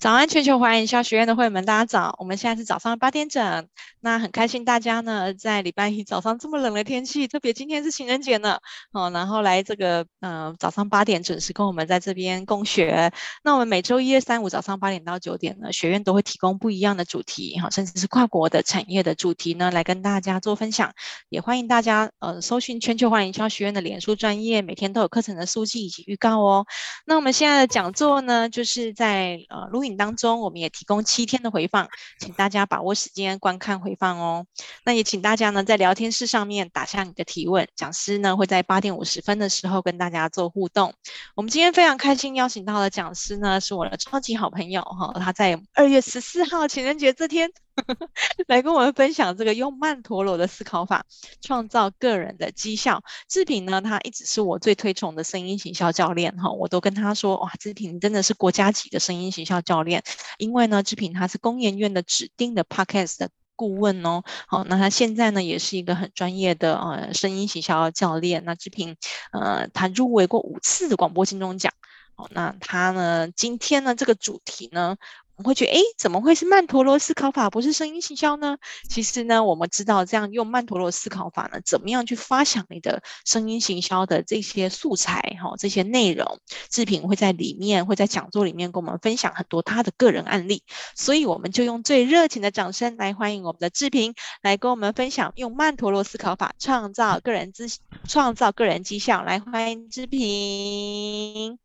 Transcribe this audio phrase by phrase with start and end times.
[0.00, 2.16] 早安，全球华营销学院的会员们，大家早！
[2.18, 3.68] 我们现在是早上八点整，
[4.00, 8.60] 那很开心大家呢在礼拜一早上这么冷的天气，特别今天是情人节呢，
[8.92, 13.12] 哦，然后来这个呃早上八点准时跟我们在这边共学。
[13.44, 20.94] 那我们每周一、二、三、五早上八点到九点呢，学院都会提供不一样的主题，哈，甚至是跨国的产业的主题呢，来跟大家做分享。
[21.28, 26.64] 也欢迎大家呃搜寻全球华营销学院的脸书专业，每天都有课程的速记以及预告哦。
[27.04, 29.89] 那我们现在的讲座呢，就是在呃录影。
[29.96, 34.46] 当中，我们也提供七天的回放，请大家把握时间观看回放哦。
[34.84, 40.92] 那也请大家呢在聊天室上面打下你的提问，讲师呢会在八点五十分的时候跟大家做互动。
[41.34, 47.50] 我们今天非常开心邀请到的讲师呢是我的超级好朋友哈，他在二月十四号情人节这天。
[48.48, 51.04] 来跟我们分享这个用曼陀罗的思考法
[51.40, 53.02] 创造个人的绩效。
[53.28, 60.02] 志平呢，他一直是我最推崇的声音行销教练哈，我都跟他说哇，志平真的是国家级的声音行销教练，
[60.38, 64.22] 因为呢，志平他是工研院的指定的 Podcast 的顾问哦。
[64.46, 68.44] 好，那他现在呢也是一个很专业的呃声音行销教练。
[68.44, 68.96] 那志平
[69.32, 71.72] 呃，他入围过五次的广播金钟奖。
[72.14, 74.96] 好，那他呢今天呢这个主题呢？
[75.42, 78.58] 会觉得，诶，怎么会是曼陀罗思考法，不是声音行销呢？
[78.88, 90.62] 其实呢，我们知道这样用曼陀罗思考法呢，怎么样去发想你的声音行销的这些素材，哈，这些内容，志平会在里面，会在讲座里面跟我们分享很多他的个人案例。
[90.94, 97.66] 所以，我们就用最热情的掌声来欢迎我们的志平，来跟我们分享用曼陀罗思考法创造个人资，
[98.08, 99.22] 创造个人绩效。
[99.22, 101.58] 来，欢迎志平。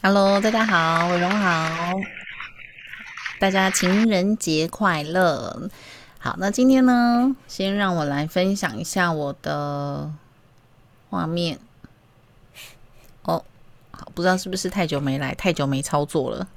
[0.00, 2.27] Hello，大家好，伟荣好。
[3.40, 5.70] 大家情人节快乐！
[6.18, 10.10] 好，那今天呢，先让我来分享一下我的
[11.08, 11.60] 画面。
[13.22, 13.44] 哦，
[13.92, 16.48] 好，不知道是不是太久没来，太久没操作了，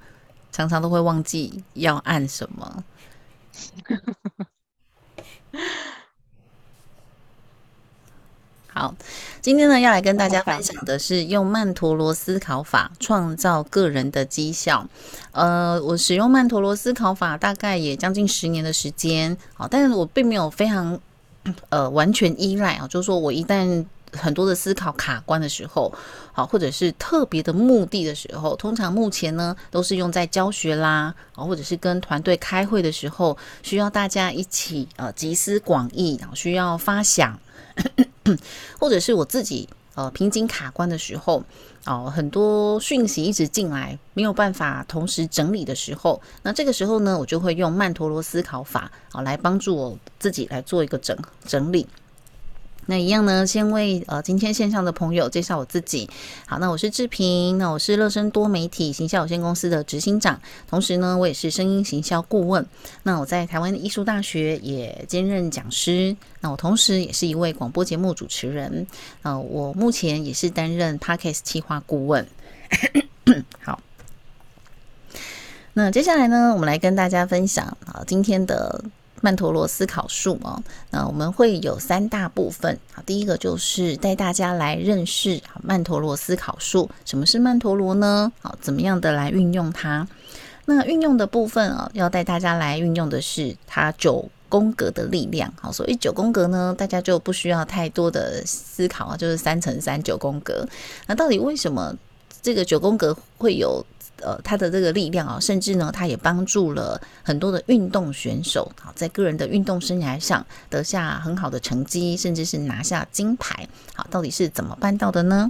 [0.51, 2.83] 常常都会忘记要按什么。
[8.73, 8.95] 好，
[9.41, 14.87] 今天呢，要来跟大家分享的是用曼陀罗思考法创造个人的绩效。
[15.31, 20.97] 呃，我使用曼陀罗思考法大概也将近十年的时间，好，但是我并没有非常
[21.67, 25.93] 呃完全依赖啊，就是说我一旦很多的思考卡关的时候，
[26.31, 37.37] 好，或者是特别的目的的时候，通常目前呢都是用在教学啦，啊，或者是跟团队开会的时候，需要大家一起呃集思广益，然后需要发想。
[38.79, 41.43] 或者是我自己呃瓶颈卡关的时候
[41.85, 51.87] 哦、很多讯息一直进来，没有办法同时整理的时候，那这个时候呢，我就会用曼陀罗思考法啊、来帮助我自己来做一个整整理。
[52.87, 56.09] 那一样呢，先为呃今天线上的朋友介绍我自己。
[56.45, 62.65] 好，那我是志平，那我是乐声多媒体行销有限公司的执行长，同时呢，我也是声音行销顾问。
[63.03, 66.15] 那我在台湾艺术大学也兼任讲师。
[66.41, 68.85] 那我同时也是一位广播节目主持人。
[69.21, 72.27] 呃，我目前也是担任 Podcast 企划顾问。
[73.61, 73.79] 好，
[75.73, 78.83] 那接下来呢，我们来跟大家分享啊今天的。
[79.21, 82.77] 曼陀罗思考术哦，那我们会有三大部分。
[82.93, 86.89] 好，第一个就是带大家来认识曼陀罗思考术。
[87.05, 88.31] 什么是曼陀罗呢？
[88.41, 90.07] 好，怎么样的来运用它？
[90.65, 95.53] 那运用的部分啊，要带大家来运用的是它九宫格的力量。
[95.61, 100.67] 好，所以九宫格呢，大家就不需要太多的思考啊，就是三乘三九宫格。
[101.07, 101.95] 那到底为什么
[102.41, 103.85] 这个九宫格会有？
[104.21, 113.67] 呃，他的这个力量啊，甚至呢，他也帮助了很多的运动选手，啊，在个人的运动生涯上得下很好的成绩，甚至是拿下金牌。
[113.93, 115.49] 好，到底是怎么办到的呢？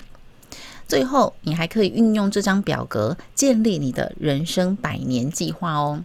[0.87, 6.03] 最后，你还可以运用这张表格建立你的人生百年计划哦。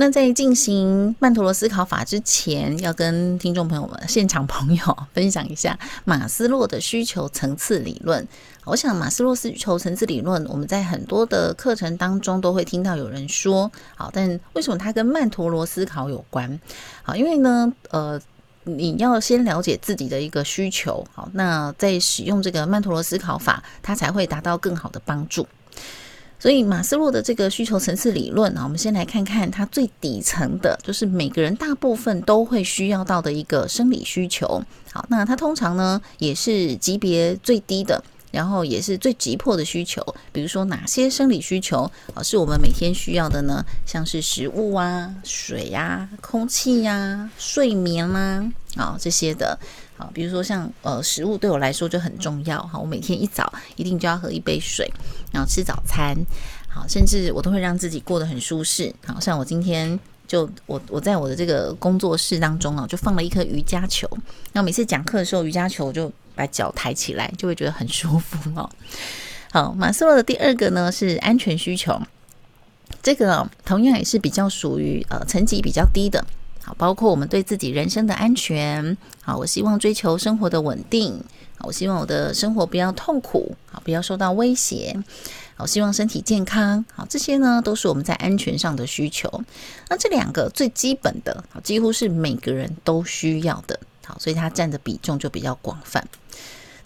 [0.00, 8.26] 那在进行曼陀罗思考法之前，要跟听众朋友们、现场朋友分享一下马斯洛的需求层次理论。
[8.64, 16.58] 我想马斯洛需求层次理论，我们在很多的课程当中都会听到有人说，好，但为什么它跟曼陀罗思考有关？
[17.02, 18.18] 好，因为呢，呃，
[18.64, 25.46] 你要先了解自己的一个需求，好，那在使用这个曼陀罗思考法，它才会达到更好的帮助。
[26.40, 34.64] 所以马斯洛的这个需求层次理论啊，我们先来看看它最底层的，就是每个人大部分都会需要到的一个生理需求。
[34.90, 40.02] 好，那它通常呢也是级别最低的，然后也是最急迫的需求。
[40.32, 41.82] 比如说哪些生理需求
[42.14, 43.62] 啊是我们每天需要的呢？
[43.84, 49.58] 像是食物啊、水呀、空气呀、睡眠啦啊这些的。
[50.00, 54.90] 啊，比如说像呃食物对我来说就很重要哈，我每天一早一定就要喝一杯水，
[55.30, 56.16] 然后吃早餐。
[56.68, 58.94] 好，甚至我都会让自己过得很舒适。
[59.04, 64.08] 好像我今天就我我在我的这个工作室当中啊，就放了一颗瑜伽球。
[64.52, 68.70] 那每次讲课的时候，瑜伽球我就把脚抬起来，就会觉得很舒服哦。
[69.52, 72.00] 好，马斯洛的第二个呢是安全需求，
[73.02, 76.24] 这个、同样也是比较属于呃层级比较低的。
[76.62, 78.96] 好，包括我们对自己人生的安全。
[79.22, 81.22] 好，我希望追求生活的稳定。
[81.56, 85.02] 好，我希望我的生活不要痛苦，好，不要受到威胁。
[85.56, 86.84] 好，希望身体健康。
[86.94, 89.42] 好，这些呢都是我们在安全上的需求。
[89.88, 93.78] 那这两个最基本的，几乎是每个人都需要的。
[94.04, 96.06] 好，所以它占的比重就比较广泛。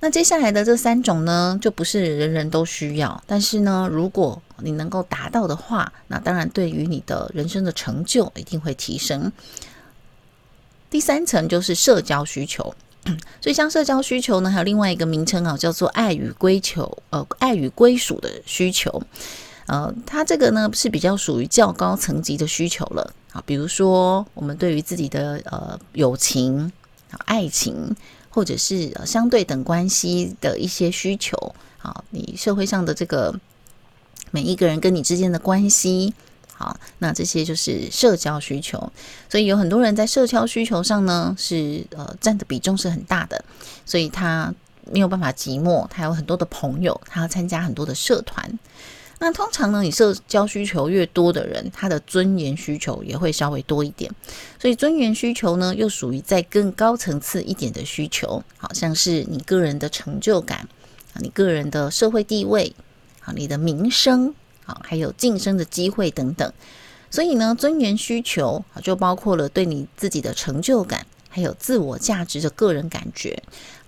[0.05, 3.25] 那接下来的这三种呢，就不是人人都需要。
[3.27, 9.33] 但是呢，如果你能够达到的话，那当然对于你的人生的成就一定会提升。
[10.91, 12.75] 第三层就是社交需求，
[13.41, 19.03] 所以像社交需求呢，还有另外一个名称啊，叫做爱与归求，呃，爱与归属的需求。
[19.69, 26.71] 呃，它这个呢是比较属于较高层级的需求了啊，比如说我们对于自己的呃友情、
[27.25, 27.97] 爱情，
[28.35, 33.35] 或者是相对等关系的一些需求好，你社会上的这个。
[34.31, 36.13] 每一个人跟你之间的关系，
[36.55, 38.93] 好，那这些就是社交需求。
[39.29, 43.45] 所以有很多人在社交需求上呢，是呃占的比重是很大的，
[43.87, 44.53] 所以他
[44.91, 48.59] 没有办法寂寞，他有很多的朋友，他要参加很多的社团。
[49.19, 54.11] 那通常呢，你社交需求越多的人，他的尊严需求也会稍微多一点。
[54.59, 60.69] 所以尊严需求呢，又属于在更高层次一点的需求，好像是你个人的成就感
[61.13, 62.75] 啊，你个人的社会地位。
[63.27, 64.35] 啊，你的名声
[64.67, 66.53] 啊，还有晋升的机会等等，
[67.11, 73.43] 所以呢，尊严需求啊，就包括了对你自己的成就感，还有自我价值的个人感觉。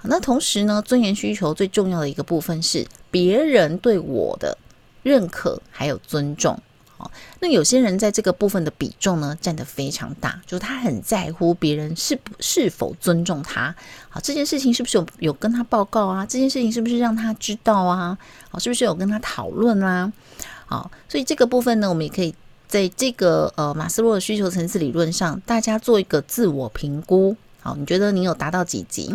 [0.04, 4.56] 那同时呢，尊严需求最重要的一个部分是别人对我的
[5.06, 6.58] 认可，还有尊重。
[6.98, 7.08] 好，
[7.38, 13.72] 那有些人在这个部分的比重呢，占得非常大，就是他很在乎别人是不是否尊重他。
[14.08, 16.26] 好，这件事情是不是有有跟他报告啊？
[16.26, 18.18] 这件事情是不是让他知道啊？
[18.50, 20.12] 好，是不是有跟他讨论啊？
[20.66, 22.34] 好，所以这个部分呢，我们也可以
[22.66, 27.36] 在这个呃马斯洛的需求层次理论上，大家做一个自我评估。
[27.60, 29.14] 好，你觉得你有达到几级？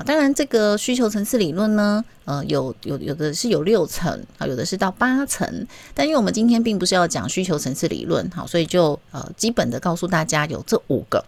[0.00, 5.66] 好，当然这个需求层次理论呢，呃，有有有的是有六层，啊，有的是到八层。
[5.92, 11.22] 但因为我们今天并不是要讲需求层次理论，好，所以就呃基本的告诉大家有这五个。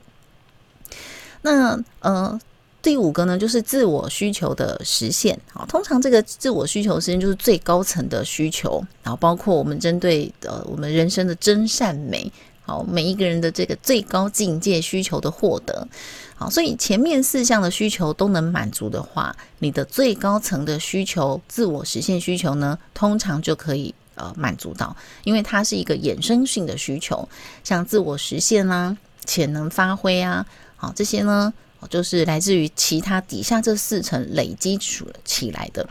[1.42, 2.40] 那呃
[2.80, 5.38] 第五个呢，就是自我需求的实现。
[5.52, 12.32] 好，通常这个自我需求实现就是最高层的需求，然后包括我们针对呃我们人生的真善美。
[12.72, 15.86] 好，每一个人的这个最高境界需求的获得，
[16.34, 27.28] 好，所以前面四项的需求都能满足的话，你的最高层的需求，自我实现需求呢，通常就可以呃满足到，因为它是一个衍生性的需求，
[27.62, 28.96] 像自我实现啦、
[29.26, 30.46] 潜能发挥啊，
[30.76, 31.52] 好，这些呢，
[31.90, 35.86] 就是来自于其他底下这四层累积起来的。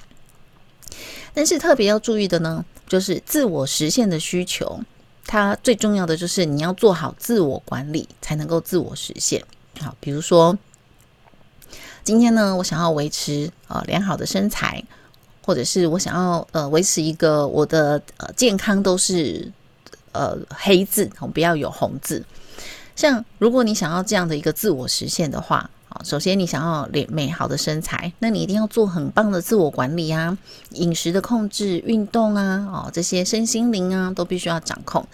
[1.36, 4.82] 但是特别要注意的呢，就是自我实现的需求。
[5.26, 9.44] 它最重要的就是你要做好自我管理，才能够自我实现。
[9.80, 10.58] 好，比如说
[12.04, 14.84] 今天呢，我想要维持呃良好的身材，
[15.46, 19.52] 或者是我想要呃维持一个我的呃健康都是
[20.12, 22.26] 呃黑字，不要有红字。
[22.96, 25.70] 像如果你想要这样的一个自我实现的话。
[26.04, 30.38] 首先，你想要脸美好的身材，那你一定要做很棒的自我管理啊，
[30.72, 35.06] 饮食的控制、运动啊，哦，这些身心灵啊，都必须要掌控。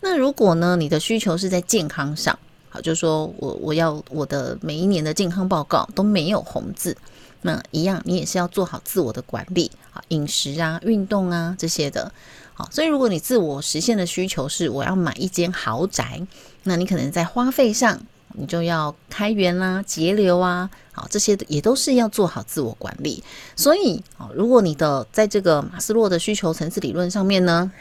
[0.00, 6.96] 那如果呢，你的需求是在健康上，好，就是说我我要我的每一年的健康报告都没有红字，
[7.42, 12.12] 那一样，你也是要做好自我的管理啊，饮食啊、运动啊这些的。
[12.54, 16.20] 好，所以如果你自我实现的需求是我要买一间豪宅，
[16.62, 18.00] 那你可能在花费上。
[18.38, 23.22] 你就要开源啦、啊，节流啊，好，这些也都是要做好自我管理。
[23.56, 27.72] 所以，啊，如果你的在这个马斯洛的需求层次理论上面呢，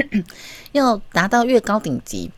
[0.72, 2.30] 要达到越高顶级，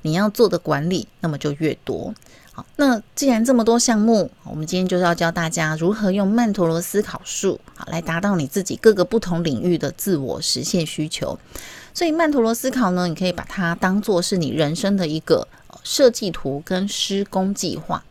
[0.00, 2.14] 你要做的管理那么就越多。
[2.54, 11.38] 好，那既然这么多项目，我们今天就是要教大家如何用曼陀罗思考术，好，来达到你自己各个不同领域的自我实现需求。
[11.94, 15.46] 所以，曼陀罗思考呢，你可以把它当做是你人生的一个。
[15.82, 18.04] 设计图跟施工计划，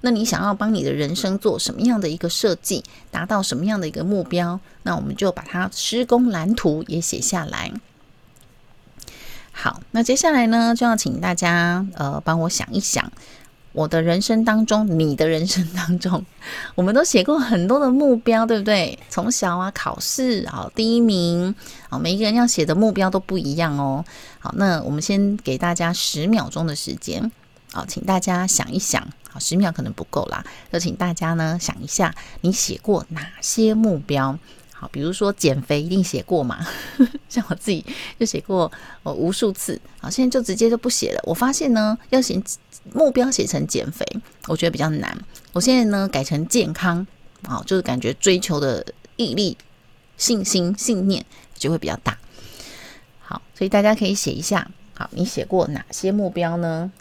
[0.00, 4.60] 那你想要帮你的人生做什么样的一个设计，达到什么样的一个目标？
[4.82, 7.72] 那我们就把它施工蓝图也写下来。
[9.52, 13.10] 好，那接下来呢，就要请大家呃帮我想一想，
[13.76, 16.24] 我的人生当中，你的人生当中，
[16.74, 18.98] 我们都写过很多的目标，对不对？
[19.10, 21.54] 从小啊，考试啊，第一名
[21.90, 24.02] 啊，每一个人要写的目标都不一样哦。
[24.38, 27.30] 好，那我们先给大家十秒钟的时间，
[27.70, 30.42] 好，请大家想一想，好，十秒可能不够啦，
[30.72, 34.38] 就请大家呢想一下，你写过哪些目标？
[34.78, 36.66] 好，比如说减肥一定写过嘛，
[37.28, 37.84] 像我自己
[38.20, 38.70] 就写过
[39.02, 41.20] 我无数次，好，现在就直接就不写了。
[41.24, 42.40] 我发现呢，要写。
[42.92, 44.06] 目标写成减肥，
[44.46, 45.18] 我觉得比较难。
[45.52, 47.04] 我现在呢改成健康，
[47.42, 49.58] 好，就是感觉追求的毅力、
[50.16, 52.16] 信心、信念就会比较大。
[53.18, 56.92] 好，所以大家可以写一下，好，你写过哪些目标呢？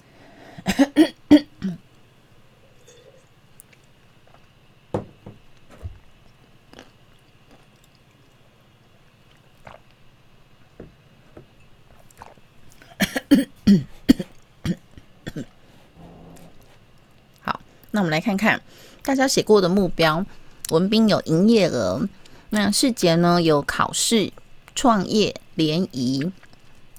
[17.95, 18.61] 那我们来看看
[19.03, 20.25] 大家写过的目标。
[20.71, 22.09] 文彬有营业额，
[22.49, 24.33] 那世杰呢有考试、
[24.73, 26.31] 创业、联谊，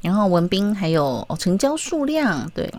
[0.02, 2.72] 然后文彬还有哦成交数量，对，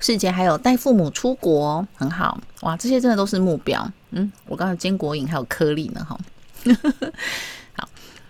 [0.00, 3.88] 世杰还有带父母出国，很好哇，这些真的都是目标。
[4.10, 6.18] 嗯，我刚才坚果饮还有颗粒呢，哈，
[7.78, 7.88] 好，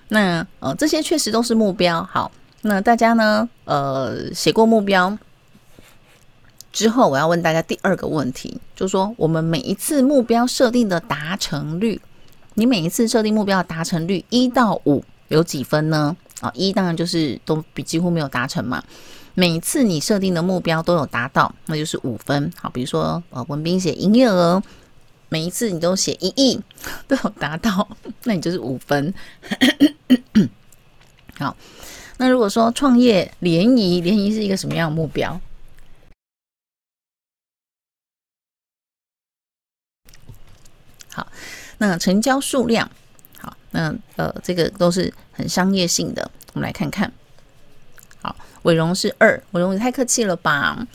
[0.09, 2.04] 那呃这些确实都是目标。
[2.04, 5.19] 好，那大家呢呃写过目标。
[6.73, 12.00] 之后，我要问大家第二个问题，就是说，我们每一次目标设定的达成率，
[12.55, 16.17] 你每一次设定目标达成率一到五有几分呢？
[16.41, 18.83] 啊，一当然就是都比几乎没有达成嘛。
[19.35, 22.52] 每一次你设定的目标都有达到，那就是五分。
[22.59, 24.62] 好，比如说呃，文彬写营业额，
[25.29, 26.61] 每一次你都写一亿
[27.07, 27.88] 都有达到，
[28.25, 29.12] 那你就是五分。
[31.38, 31.57] 好，
[32.19, 35.41] 那如果说创业联谊，联谊是一个什么样的目标？
[41.83, 42.89] 那成交数量，
[43.41, 46.31] 好，那呃，这个都是很商业性的。
[46.55, 47.12] 我们来看看，
[48.21, 50.87] 好，伟荣是二，伟荣你太客气了吧？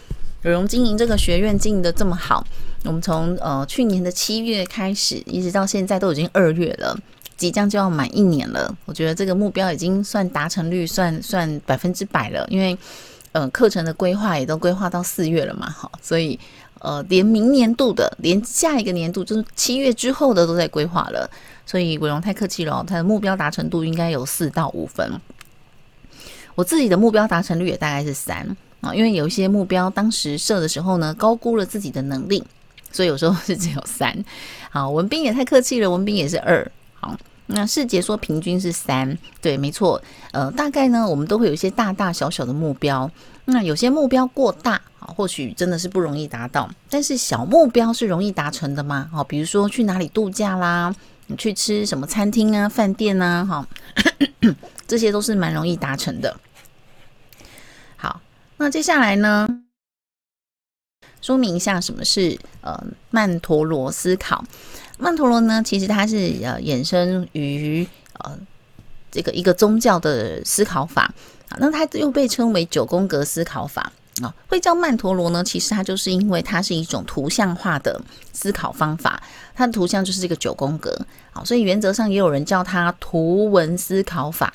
[0.43, 2.41] 伟荣经营这个学院经营得这么好，
[2.85, 6.97] 我们从呃去年的七月开始，一直到现在都已经二月了，
[7.35, 8.73] 即将就要满一年了。
[8.85, 12.77] 我觉得这个目标已经算达成率算算百分之百了，因为
[13.33, 16.39] 呃课程的规划也都规划到四月了嘛，好，所以。
[16.79, 21.29] 呃，连明年度的，连下一个年度，就是七月之后的都在规划了，
[21.65, 25.19] 所以伟龙太客气了，他的目标达成度应该有四到五分。
[26.55, 32.43] 我自己的目标达成率也大概是三啊，因为有一些目标当时设的时候呢，高估了自己的能力，
[32.91, 34.25] 所以有时候是只有三。
[34.69, 36.71] 好，文彬也太客气了，文彬也是二。
[36.95, 37.15] 好，
[37.45, 40.01] 那世杰说平均是三，对，没错。
[40.31, 43.09] 呃，大概呢，我们都会有一些大大小小的目标，
[43.47, 44.81] 那有些目标过大。
[45.15, 49.09] 或许真的是不容易达到，但是小目标是容易达成的吗？
[49.09, 50.93] 好，比如说去哪里度假啦，
[51.37, 53.67] 去吃什么餐厅啊、饭店啊，哈，
[54.85, 56.37] 这些都是蛮容易达成的。
[57.95, 58.19] 好，
[58.57, 59.47] 那接下来呢，
[61.21, 64.43] 说明一下什么是呃曼陀罗思考。
[64.99, 67.87] 曼陀罗呢，其实它是呃衍生于
[68.19, 68.37] 呃
[69.09, 71.13] 这个一个宗教的思考法，
[71.59, 73.91] 那它又被称为九宫格思考法。
[74.23, 75.43] 啊，会叫曼陀罗呢？
[75.43, 78.01] 其实它就是因为它是一种图像化的
[78.33, 79.21] 思考方法，
[79.53, 80.99] 它的图像就是这个九宫格。
[81.31, 84.51] 好，所以原则上也有人叫它图文思考法。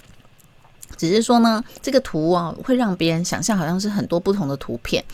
[0.96, 5.04] 只是说呢，这个图啊会让别人想象好像是很多不同的图片。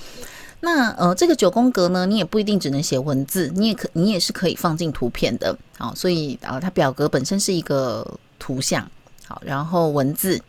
[0.60, 5.54] 那呃，这个九宫格呢，你也不一定只能写文字，你也可你也是可以放进图片的。
[5.76, 8.90] 好，所以啊，它表格本身是一个图像，
[9.26, 10.40] 好，然后文字。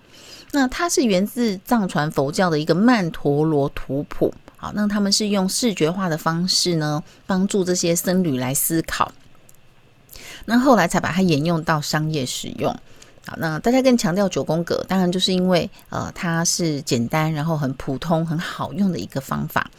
[0.51, 9.11] 那它是源自藏传佛教的一个曼陀罗图谱，好，那他们是用视觉化的方式呢，帮助这些僧侣来思考，
[10.45, 12.75] 那后来才把它沿用到商业使用。
[13.27, 19.69] 好，那大家更强调九宫格，当然就是因为呃它是简单，然后很普通，很好用的一个方法。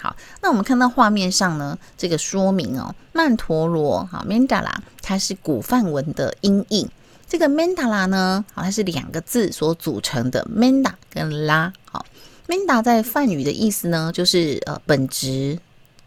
[0.00, 6.88] 好，那我们看到画面上呢，这个说明哦，曼陀罗哈曼达拉，它是古梵文的音译。
[7.34, 11.72] 这个 mandala 呢，好，它是两个字所组成的，manda 跟拉。
[11.84, 12.06] 好
[12.46, 15.58] ，manda 在梵语的意思呢，就是呃本质，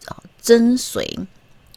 [0.06, 1.06] 啊真髓，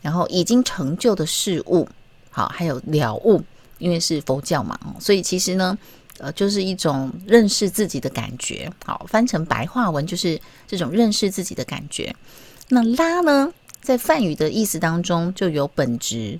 [0.02, 1.88] 然后已经成就的事物，
[2.30, 3.42] 好，还有了悟，
[3.78, 5.76] 因为是佛教嘛，所以其实呢，
[6.18, 8.72] 呃，就是一种认识自己的感觉。
[8.84, 12.14] 好，翻成白话文就是这种认识自己的感觉。
[12.68, 13.52] 那拉呢，
[13.82, 16.38] 在梵语的意思当中就有本质，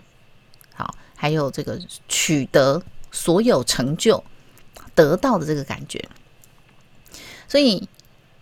[0.73, 1.77] 好，还有这个
[2.07, 2.81] 取得。
[3.11, 4.23] 所有成就
[4.95, 6.09] 得到的这个感觉，
[7.49, 7.89] 所以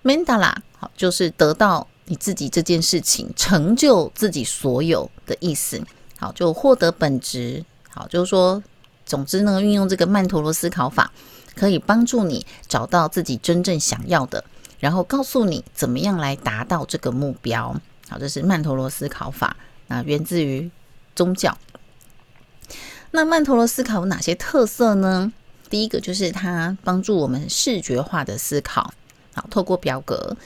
[0.03, 5.83] Mandala 好，就是得到你自己这件事情，成就自己所有的意思。
[6.19, 7.65] 好，就获得本质。
[7.91, 8.63] 好，就是说，
[9.07, 11.13] 总之呢，运用这个曼陀罗思考法，
[11.55, 14.45] 可以帮助你找到自己真正想要的，
[14.79, 17.75] 然后告诉你怎么样来达到这个目标。
[18.09, 19.57] 好，这是曼陀罗思考法，
[19.87, 20.71] 那源自于
[21.15, 21.57] 宗教。
[23.11, 25.33] 那曼陀罗思考有哪些特色呢？
[25.71, 28.93] 第一个就是它帮助我们视觉化的思考，
[29.35, 30.37] 好，透过表格，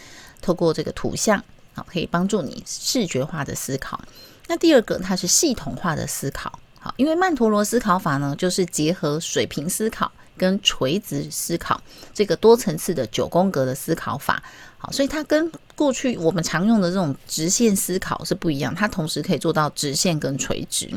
[0.41, 1.43] 透过这个图像，
[1.75, 4.01] 好，可以帮助你视觉化的思考。
[4.49, 11.81] 那第二个，它是系统化的思考，好，因为曼陀罗思考法呢，就是结合水平思考跟垂直思考
[12.13, 14.43] 这个多层次的九宫格的思考法，
[14.79, 20.91] 好，所以它跟过去我们常用的这种直线思考是不一样，它同时可以做到直线跟垂直。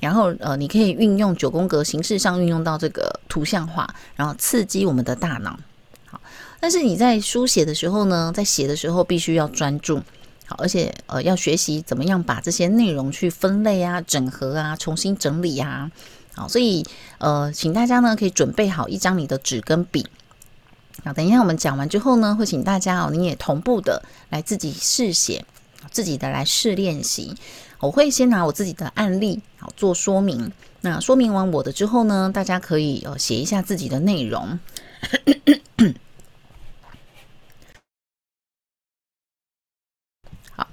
[0.00, 5.58] 然后，呃，你可以运用九宫格形式上运用到这个图像化，然后刺激我们的大脑。
[6.06, 6.20] 好，
[6.58, 10.02] 但是你在书写的时候呢，在写的时候必须要专注，
[10.46, 15.90] 好，而且呃，要学习怎么样把这些内容去分类啊、整合啊、重新整理啊。
[16.34, 16.86] 好，所以
[17.18, 20.06] 呃，请大家呢可以准备好一张你的纸跟笔。
[21.04, 25.44] 好，等一下我们讲完之后呢，会请大家哦，你也同步的来自己试写，
[25.90, 27.34] 自己的来试练习。
[27.80, 34.58] 我会先拿我自己的案例好做说明，那说明完我的之后呢，大家可以呃写一下自己的内容。
[40.54, 40.68] 好，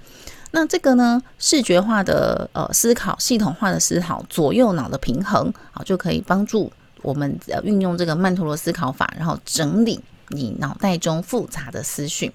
[0.52, 12.34] 那这个呢，视觉化的呃思考，系统化的思考，左右脑的平衡，好就可以帮助我们呃运用这个曼陀罗思考法，然后整理你脑袋中复杂的思绪。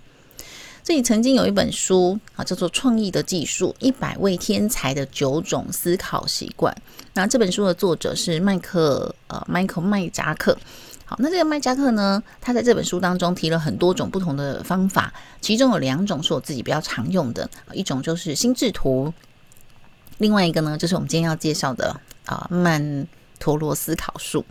[0.84, 6.74] 这里曾经有一本书啊，叫做《创意的技术：一百位天才的九种思考习惯》。
[7.14, 10.58] 那这本书的作者是麦克呃迈克麦扎克。
[11.04, 19.14] 好，那这个麦扎克呢，他在这本书当中提了很多种不同的方法，其中有两种是我自己比较常用的，一种就是心智图，
[20.18, 21.94] 另外一个呢就是我们今天要介绍的
[22.26, 23.06] 啊曼
[23.38, 24.44] 陀罗思考术。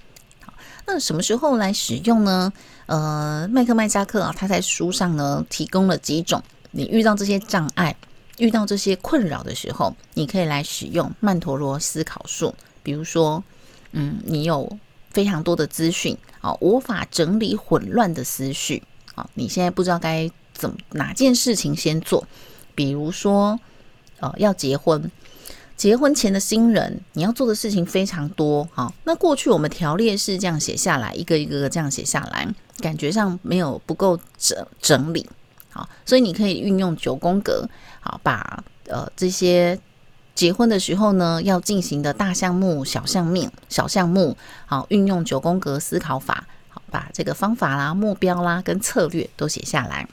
[0.94, 2.52] 那什么时候来使用呢？
[2.88, 7.96] 呃，麦克麦扎克啊，他在书上呢提供了几种，你遇到这些障碍、
[8.40, 12.54] 遇到这些困扰的时候，你可以来使用曼陀罗思考术。
[12.84, 13.42] 比如说，
[13.94, 14.78] 嗯，你有
[15.12, 18.84] 非常多的资讯啊，无法整理混乱的思绪
[19.16, 22.28] 啊，你现在不知道该怎么哪件事情先做。
[22.76, 23.58] 比如说，
[24.20, 25.10] 呃，要结婚。
[25.82, 28.94] 结婚前的新人，你要做的事情非常多哈。
[29.04, 32.48] 那过去我们条列式这样写下来，一个一个个这样写下来，
[32.82, 35.28] 感觉上没有不够整整理。
[35.72, 37.68] 好，所以你可以运用九宫格，
[38.00, 39.80] 好，把呃这些
[40.36, 50.08] 结婚的时候呢要进行的大项目、小项目、小项目，好，运用九宫格思考法，好，把这个方法啦、目标啦跟策略都写下来。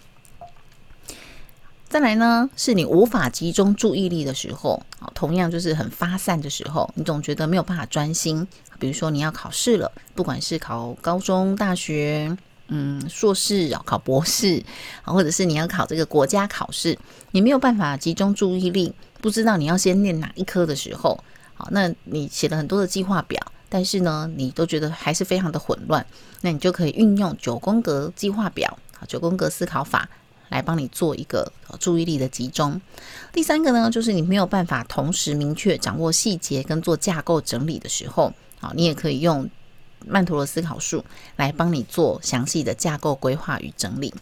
[1.89, 8.47] 再来呢，是你无法集中注意力的时候，啊，同样就是很发散的时候，你总觉得没有办法专心。
[8.79, 14.63] 比如说你要考试了，不管是考高中、大学，嗯，硕士要考博士，
[15.03, 16.97] 啊，或者是你要考这个国家考试，
[17.31, 21.19] 你没有办法集中注意力，不知道你要先念哪一科的时候，
[21.55, 26.05] 好，那你写了很多的计划表，但是呢，你都觉得还是非常的混乱，
[26.43, 30.07] 那你就可以运用九宫格计划表，啊，九宫格思考法。
[30.49, 32.81] 来帮你做一个注意力的集中。
[33.33, 39.49] 第三个呢，就是你没有办法同时明确掌握细节跟做架构整理的时候，好，你也可以用
[40.07, 41.05] 曼陀罗思考术
[41.37, 44.15] 来帮你做详细的架构规划与整理。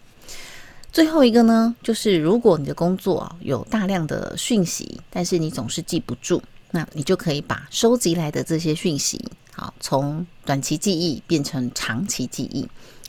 [0.93, 12.67] 最后一个呢，就是如果你的工作有大量的讯息，但是你总是记不住，那你就可以把收集来的这些讯息，好，从短期记忆变成长期记忆。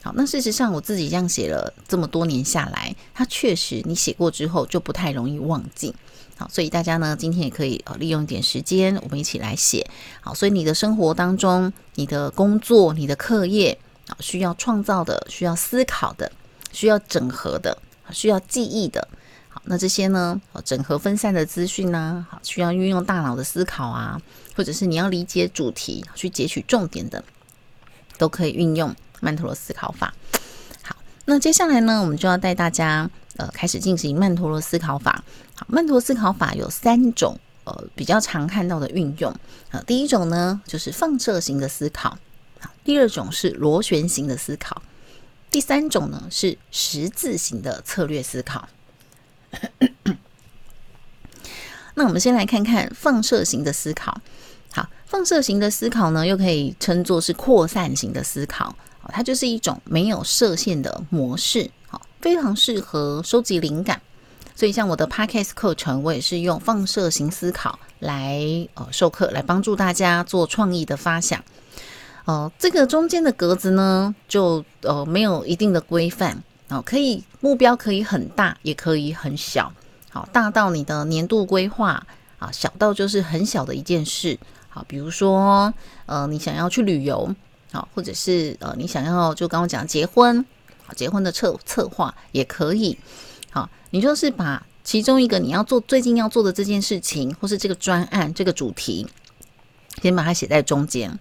[0.08, 5.94] 好，那事实上我自己这样写了这么多年下来，它确实你写过之后就不太容易忘记。
[6.38, 9.86] 好，所以大家呢今天也可以呃利用一点时间，我们一起来写。
[10.22, 16.32] 好，所以你的生活当中、你的工作、你的课业，啊，需要创造的、需要思考的、
[16.72, 17.78] 需要整合的、
[18.12, 19.06] 需要记忆的。
[19.50, 24.22] 好，那这些呢，整合分散的资讯呢，好，需要运用大脑的思考啊，
[24.56, 27.22] 或者是你要理解主题去截取重点的，
[28.18, 28.96] 都可以运用。
[29.20, 30.14] 曼陀罗思考法，
[30.84, 35.24] 好，那接下来呢，我们就要带大家呃开始进行曼陀罗思考法。
[35.56, 39.36] 好，曼陀罗思考法有三种呃比较常看到的运用。
[39.72, 42.18] 呃，第一种呢就是放射型的思考，
[42.84, 44.82] 第二种是螺旋型的思考，
[45.50, 48.70] 第三种呢是十字型的策略思考。
[51.96, 54.22] 那我们先来看看放射型的思考。
[54.72, 58.76] 好，放射型的思考呢，又可以称作是扩散型的思考。
[59.14, 64.02] 它就是一种没有设限的模式，好，非常适合收集灵感，
[64.56, 68.40] 所以像我的 Podcast 课程，我也是用放射型思考来
[68.76, 71.44] 呃授课，来帮助大家做创意的发想。
[72.26, 79.72] 呃，这个中间的格子呢，就呃没有一定的规范啊，可以目标可以很大，也可以很小。
[80.10, 82.06] 好，大到你的年度规划
[82.38, 84.38] 啊，小到就是很小的一件事。
[84.68, 85.74] 好，比如说
[86.06, 87.34] 呃，你想要去旅游，
[87.72, 90.46] 好，或者是呃，你想要就刚刚讲结婚，
[90.96, 92.98] 结婚的策策划也可以。
[93.52, 99.06] 好，你就是把其中一个你要做最近要做的这件事情，或是这个专案这个主题，
[100.02, 101.20] 先把它写在中间。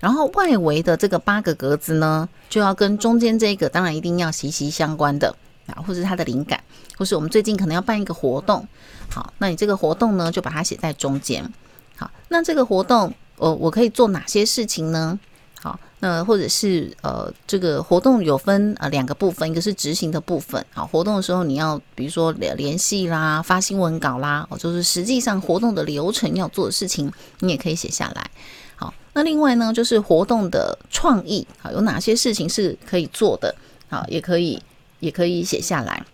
[0.00, 5.34] 然后外围的这个八个格子呢，就要跟中间这个当然一定要息息相关的
[5.66, 6.62] 啊，或是它的灵感，
[6.96, 8.64] 或是我们最近可能要办一个活动，
[9.10, 11.52] 好，那你这个活动呢，就把它写在中间。
[11.96, 15.18] 好，那这个活动，我我可以做哪些事情呢？
[15.60, 20.64] 好，那或者是呃，这个活动有分呃两个部分，一个是执行的部分。
[20.72, 28.30] 好，活动的时候你要比如说联联系啦、发新闻稿啦，哦，就是实际上活动的流程要做的事情，你也可以写下来。
[28.76, 33.52] 好，那另外呢，就是活动的创意，好，有哪些事情是可以做的，
[33.88, 34.62] 好，也可以
[35.00, 36.04] 也可以写下来。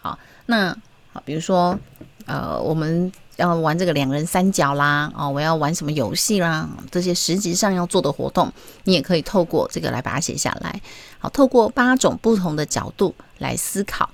[0.00, 0.74] 好，那
[1.12, 1.78] 好，比如说
[2.24, 8.52] 呃，我们要玩这个两人三角啦，哦，我要玩什么游戏啦，这些实际上要做的活动，
[8.84, 10.80] 你也可以透过这个来把它写下来。
[11.18, 14.10] 好，透过八种不同的角度来思考，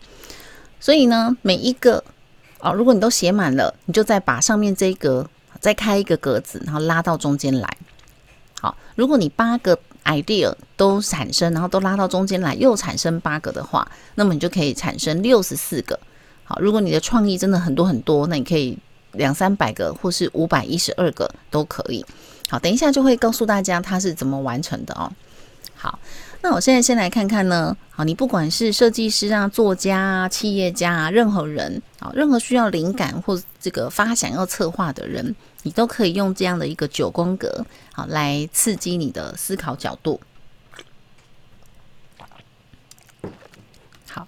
[0.79, 2.05] 所以呢，每一个
[2.61, 5.29] 哦，如果你都写满了，你就再把上面这一格。
[5.61, 7.77] 再开一个格子，然后拉到中间来。
[8.61, 15.97] 好，如果你八个 idea 都产生，然后都拉到中间来，又产生八个的话，那么你就可以产生六十四个。
[16.43, 18.77] 好，如果你的创意真的很多很多，那你可以
[19.13, 22.05] 两三百个，或是五百一十二个都可以。
[22.49, 25.13] 好，等一下就会告诉大家它是怎么完成的哦。
[25.75, 25.99] 好。
[26.45, 40.21] 那我现在先来看看呢，好，你不管是设计师啊、作家啊、企业家啊，任何人，好，任何需要灵感或这个发想要策划的人，你都可以用这样的一个九宫格，好，来刺激你的思考角度。
[44.09, 44.27] 好，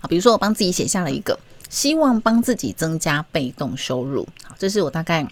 [0.00, 1.38] 好，比如说我帮自己写下了一个，
[1.70, 5.26] 希望帮自己增加被动收入，好，这是我大概。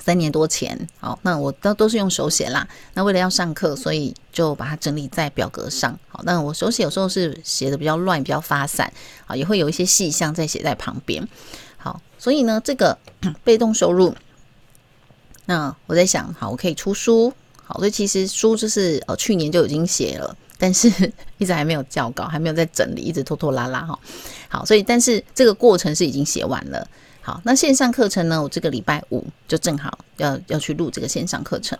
[0.00, 2.66] 三年多前，好，那我都都是用手写啦。
[2.94, 5.98] 那为了要上课，所以就把它整理在表格上。
[6.08, 8.90] 好，那我手写有时候是写的比较乱，比较发散，
[9.26, 11.26] 啊，也会有一些细项在写在旁边。
[11.76, 12.96] 好，所以呢，这个
[13.42, 14.14] 被动收入，
[15.46, 17.34] 那我在想，好，我可以出书。
[17.64, 20.90] 好，所以其实书就是呃去年就已经写了，但是
[21.38, 23.98] 一直还没有校稿，还没有在整理，一直拖拖拉拉哈。
[24.48, 26.86] 好，所以但是这个过程是已经写完了。
[27.22, 28.42] 好，那线上课程呢？
[28.42, 31.78] 我这个礼拜五就正好要要去录这个线上课程。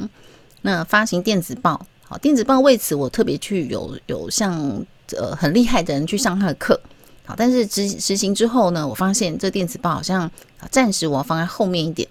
[0.63, 4.85] 那发行电子报，好，电子报为此我特别去有有像
[5.17, 6.79] 呃很厉害的人去上他的课。
[7.25, 10.31] 好，但是执实行之后呢，我发现这电子报好像
[10.71, 12.07] 暂时我要放在后面一点。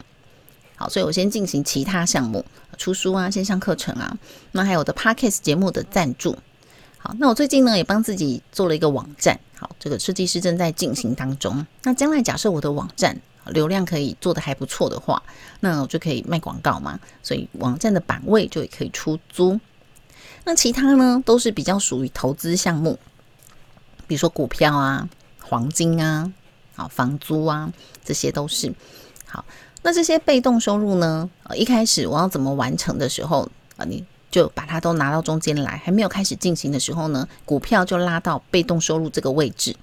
[0.75, 2.43] 好，所以我先进行其他项目，
[2.77, 4.17] 出书啊，线上课程啊，
[4.51, 6.35] 那还有的 Podcast 节目的赞助。
[7.19, 9.39] 那我最近呢也帮自己做了一个网站。
[9.57, 11.65] 好，这个设计师正在进行当中。
[11.83, 15.21] 那将来假设我的网站流量可以做得还不错的话，
[15.59, 16.99] 那我就可以卖广告嘛。
[17.23, 19.59] 所以网站的版位就也可以出租。
[20.43, 22.99] 那其他呢，都是比较属于投资项目，
[24.05, 25.09] 比如说股票啊、
[25.41, 26.31] 黄金啊、
[26.75, 27.71] 好房租啊，
[28.05, 28.71] 这些都是。
[29.25, 29.43] 好，
[29.81, 34.05] 那这些被动收入呢，一开始我要怎么完成的时候啊，你。
[34.29, 39.75] 就把它都拿到中间来，还没有开始进行的时候呢，股票就拉到被动收入这个位置。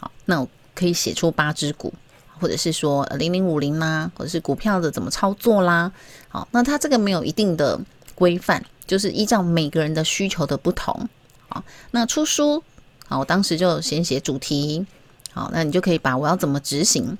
[0.00, 1.94] 好，那我可以写出八只股，
[2.40, 5.92] 或者是说零零五零啦，或者是股票的怎么操作啦。
[6.28, 7.80] 好，那它这个没有一定的
[8.16, 11.08] 规范，就是依照每个人的需求的不同。
[11.48, 12.62] 好，那出书，
[13.06, 14.84] 好，我当时就先写主题。
[15.32, 17.16] 好，那你就可以把我要怎么执行。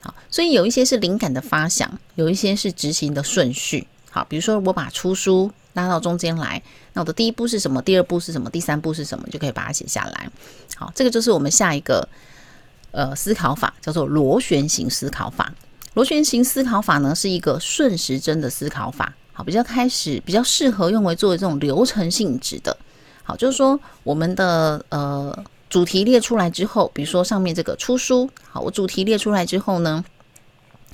[0.00, 3.88] 好，所以有一些是灵感的发想，有一些是执行的顺序。
[4.10, 5.50] 好，比如说我把出书。
[5.74, 7.80] 拉到中间来，那我的第一步是什么？
[7.80, 8.50] 第二步是什么？
[8.50, 9.26] 第三步是什么？
[9.30, 10.30] 就可以把它写下来。
[10.76, 12.06] 好，这个就是我们下一个
[12.90, 15.52] 呃思考法，叫做螺旋形思考法。
[15.94, 19.14] 螺旋形思考法呢，是一个顺时针的思考法。
[19.32, 22.76] 好，比较开始比较适合用为作为这种流程性质的。
[23.22, 30.04] 好，就是说我们的呃主题列出来之后，比如说上面这个出书，好，我主题列出来之后呢，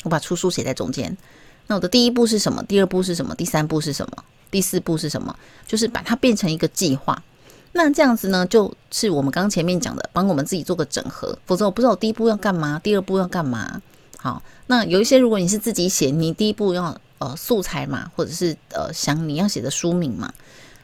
[0.05, 1.17] 我把出书写在中间。
[1.67, 2.63] 那我的第一步是什么？
[2.63, 3.35] 第二步是什么？
[3.35, 4.25] 第三步是什么？
[4.51, 5.35] 第四步是什么？
[5.67, 7.23] 就是把它变成一个计划。
[7.73, 11.39] 那这样子呢，就是我们刚前面讲的，帮我们自己做个整合。
[11.47, 13.81] 否则我不知道我第一步要干嘛，第二步要干嘛。
[14.17, 20.33] 好，那有一些如果你是自己写，你第一步要呃素材嘛，或者是呃想你要写的书名嘛。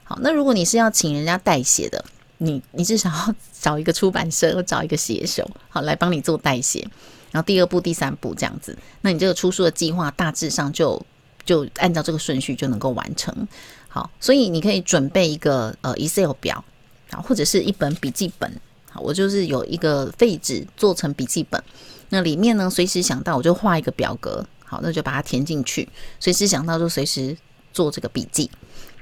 [0.04, 2.04] 好，那如果你是要请人家代写的，
[2.38, 6.86] 你你至少要找一个出版社，或找一个写手，好来帮你做代写。
[7.32, 11.04] 然后第二步、第三步这样子，那你这个出书的计划大致上就
[11.44, 13.46] 就按照这个顺序就能够完成。
[13.88, 16.64] 好，所以你可以准备一个呃 Excel 表
[17.10, 18.50] 啊，或者是一本笔记本。
[18.90, 21.62] 好，我就是有一个废纸做成笔记本，
[22.08, 27.36] 那里面呢随时想到我就画一个表格，好，那就把它填进去，随时想到就随时
[27.72, 28.50] 做这个笔记。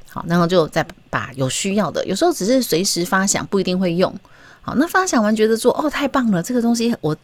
[0.09, 4.15] 好，然后就再把有需要的，有时候只是随时发想，不一定会用。
[4.61, 7.17] 好，那发想完觉得说哦太棒了，这个东西我。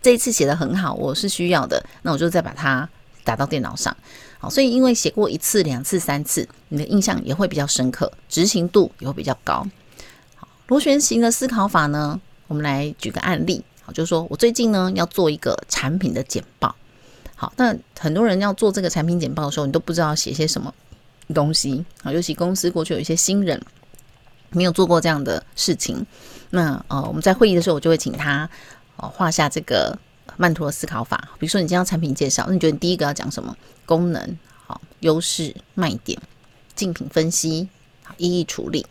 [0.00, 2.88] 这一次写得很好，我是需要的，那我就再把它
[3.22, 3.96] 打到电脑上。
[4.42, 9.64] 好，所以因为写过一次、两次、三次，你的印象也会比较深刻，执行度也会比较高。
[10.34, 13.62] 好，螺旋形的思考法呢，我们来举个案例。
[13.84, 16.74] 好，就是说我最近呢要做一个产品的简报。
[17.36, 20.74] 好，那很多人要做这个产品简报的时候，你都不知道写些什么
[21.32, 21.84] 东西。
[22.02, 23.62] 好，尤其公司过去有一些新人
[24.50, 26.04] 没有做过这样的事情，
[26.50, 28.50] 那呃我们在会议的时候，我就会请他。
[28.96, 29.96] 哦，画下这个
[30.36, 31.16] 曼陀罗思考法。
[31.38, 33.56] 比如说，你今天要产品介绍，那你觉得你第一个要讲什么？
[33.84, 36.20] 功能、好优势、卖点、
[36.74, 37.68] 竞品分析、
[38.04, 38.86] 好一一处理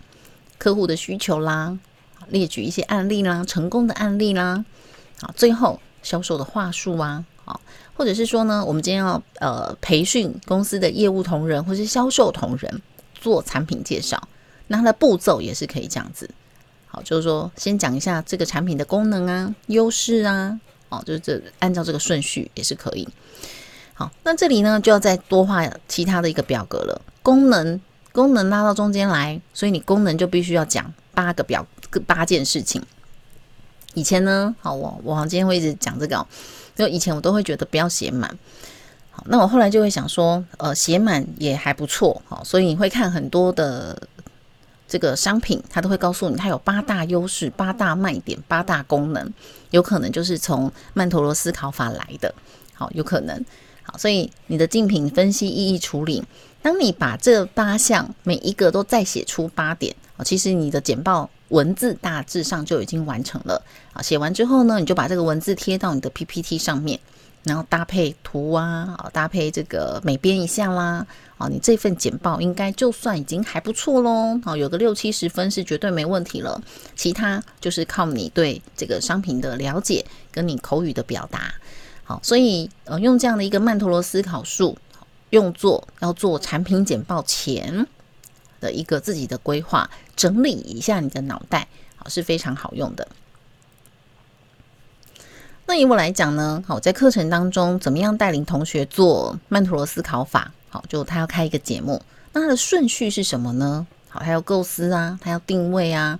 [0.58, 1.78] 客户的需求啦，
[2.28, 4.64] 列举一些案例啦，成功的案例啦。
[5.22, 7.62] 好，最后销售的话术啊，好，
[7.94, 12.82] 或者是说呢，我们今天要呃培训公司的业务同仁或是销售同仁
[13.14, 14.28] 做产品介绍，
[14.68, 16.30] 那它的步骤也是可以这样子。
[16.88, 23.08] 好，就是说，先讲一下这个产品的功能啊、优势啊，哦，就是这按照这个顺序也是可以。
[24.02, 27.00] 好，那这里呢就要再多画其他的一个表格了。
[27.22, 27.80] 功能
[28.12, 31.64] 功能拉到中间来，所以你功能就必须要讲八个表
[32.08, 32.82] 八件事情。
[33.94, 36.26] 以前呢，好，我我今天会一直讲这个哦，
[36.78, 38.36] 因为以前我都会觉得不要写满。
[39.12, 42.20] 好，那我后来就会想说，呃，写满也还不错。
[42.28, 43.96] 好，所以你会看很多的。
[44.88, 49.34] 这个商品，它都会告诉你，它有八大优势、八大卖点、八大功能，
[49.70, 52.36] 有可能就是从曼陀罗思考法来的，
[52.74, 53.46] 好，有可能，
[53.98, 56.24] 所以你的竞品分析、异议处理，
[56.62, 63.62] 当你把这八项每一个都再写出八点，啊，其实你的简报文字大致上就已经完成了，
[63.94, 67.00] 啊，写完之后呢，你就把这个文字贴到你的 PPT 上面。
[67.44, 71.04] 然后搭配图啊，啊，搭配这个美编一下啦，
[71.40, 76.62] 啊，你这份简报应该就算已经还不错喽，啊，有个六七十分是绝对没问题了。
[76.96, 81.52] 其他就是靠你对这个商品的了解，跟你口语的表达，
[82.24, 84.78] 所以呃，用这样的一个曼陀罗思考术，
[85.30, 87.86] 用作要做产品简报前
[88.60, 93.08] 的一个自己的规划，整理一下你的脑袋，好，是非常好用的。
[95.68, 100.52] 那以我来讲呢，好，在课程当中怎么样带领同学做曼陀罗思考法？
[100.70, 102.02] 好，就他要开一个节目，
[102.34, 103.88] 那他的顺序是什么呢？
[104.10, 106.20] 好，他要构思啊，他要定位啊，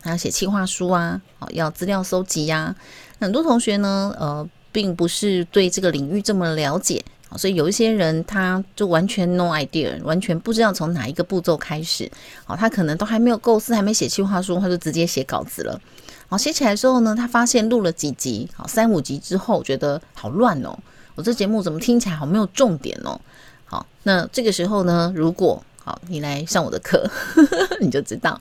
[0.00, 2.76] 他要写企划书啊，好，要资料搜集呀。
[3.18, 7.04] 很多同学呢，呃，并不是对这个领域这么了解，
[7.36, 12.10] 所以有一些人他就完全 no idea，完全不知道从哪一个步骤开始。
[12.44, 15.80] 好，他可能都还没有构思，还没写计划书，他就直接写稿子了。
[16.28, 20.76] 好，写起来之后呢，他发现录了几集，好，三五集之后，觉得好乱哦，
[21.14, 23.20] 我这节目怎么听起来好没有重点哦？
[23.66, 27.10] 好，那这个时候呢，如果好你来上我的课，
[27.80, 28.40] 你就知道，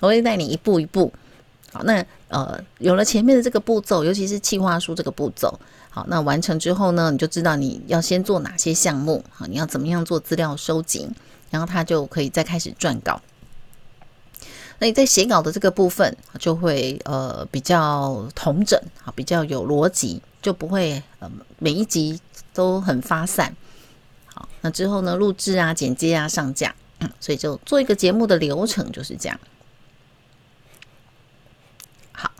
[0.00, 1.12] 我会带你一步一步。
[1.76, 5.60] 好，那呃有了前面的这个步骤，尤其是企划书这个步骤，
[5.90, 11.06] 好，那完成之后呢，你就知道你要先做哪些项目，好，你要怎么样做资料收集，
[11.50, 13.20] 然后他就可以再开始撰稿。
[14.78, 22.18] 那你在写稿的这个部分就会呃比较统整，好，比较有逻辑，就不会呃每一集
[22.54, 23.54] 都很发散。
[24.32, 26.74] 好，那之后呢，录制啊、剪接啊、上架，
[27.20, 29.38] 所以就做一个节目的流程就是这样。
[32.12, 32.30] 好，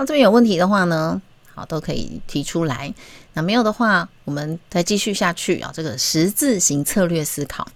[0.00, 1.20] 那这边有问题的话呢，
[1.54, 2.92] 好，都可以提出来。
[3.34, 5.70] 那没有的话，我们再继续下去啊。
[5.74, 7.68] 这个十字型策略思考，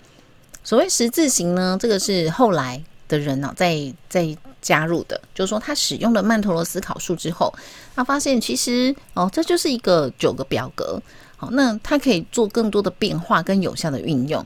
[0.62, 2.82] 所谓十字型呢，这个是后来。
[3.06, 7.52] 的人呢、啊，在在加入的，就是说他使用了曼陀罗思考术之后，
[7.94, 11.00] 他发现其实哦，这就是一个九个表格，
[11.36, 14.44] 好，那他可以做更多的变化跟有效的运用。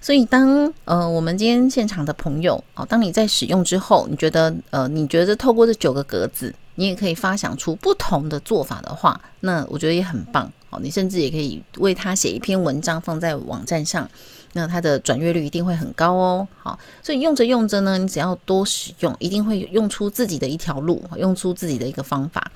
[0.00, 10.50] 所以当呃我们今天现场的朋友哦，当你在使用之后，你觉得呃你觉得透过这九个格子，你也可以发想出不同的做法的话，那我觉得也很棒。
[10.70, 14.08] 好，你甚至也可以为他写一篇文章放在网站上。
[14.54, 16.48] 那他的转阅率一定会很高哦。
[16.56, 22.50] 好，所以用着用着呢，你只要多使用，一定会用出自己的一条路，用出自己的一个方法。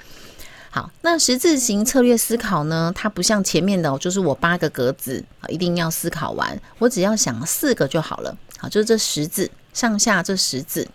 [0.70, 8.34] 好，那十字型策略思考呢，它不像前面的，就是我八个格子啊，一定要思考完，我只要想四个就好了。
[8.56, 10.88] 好，就是这十字上下这十字。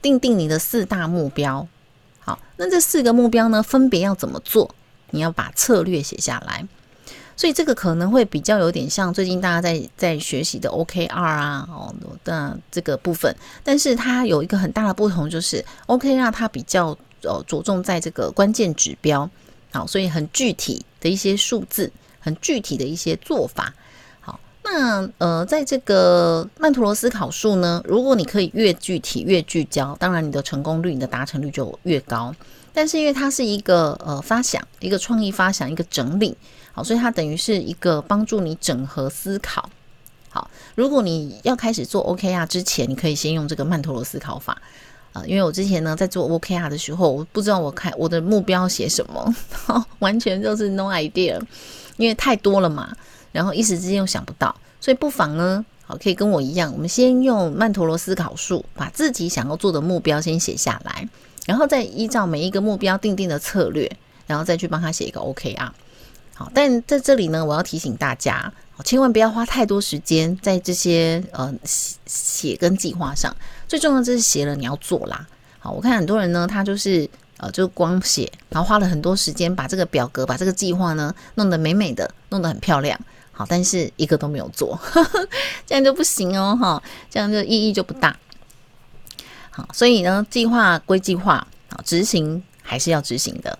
[0.00, 1.66] 定定你的四大目标。
[2.58, 4.74] 那这四个目标呢，分别要怎么做？
[5.10, 6.66] 你要把策略写下来。
[7.36, 11.94] 所以这个可能会比较有点像最近大家在在学习的 OKR 啊，哦
[12.24, 16.88] 的这个部分，但是它有一个很大的不同，就是 OKR 它比较
[17.22, 19.30] 呃着重在这个关键指标，
[19.70, 23.72] 好，所以很具体的一些数字，很具体的一些做法。
[24.70, 32.34] 那呃，在这个曼陀罗思考术呢，如果你可以越具体越聚焦，当然你的成功率、你的达成率就越高。
[32.72, 36.36] 但是因为它是一个呃发想，一个创意发想，一个整理。
[36.72, 39.68] 好，所以它等于是一个帮助你整合思考。
[40.30, 44.52] 好，如果你要开始做 OKR 之前，你可以先用这个曼陀罗思考法
[45.12, 45.26] 啊、呃。
[45.26, 49.34] 因为我之前呢在做 OKR 的时候，我不知道我看我的目标写什么，
[49.98, 51.40] 完全就是 no idea，
[51.96, 52.94] 因为太多了嘛，
[53.38, 61.08] 然后一时之间又想不到，所以不妨呢，好，可以跟我一样，我们先用曼陀罗思考术，把自己想要做的目标先写下来，
[61.46, 63.88] 然后再依照每一个目标定定的策略，
[64.26, 65.70] 然后再去帮他写一个 OKR。
[66.34, 68.52] 好，但在这里呢，我要提醒大家，
[68.84, 73.32] 千万不要花太多时间在这些呃写写跟计划上。
[73.68, 75.24] 最重要就是写了你要做啦。
[75.60, 82.98] 好，我看很多人呢，他就是呃就光写，然后花了很多时间把这个表格、把这个计划呢弄得美美的，弄得很漂亮。
[83.38, 85.28] 好，但是一个都没有做，呵呵，
[85.64, 88.16] 这样就不行哦，哈，这样就意义就不大。
[89.50, 93.56] 好，所以呢，计划归计划，好，执行还是要执行的。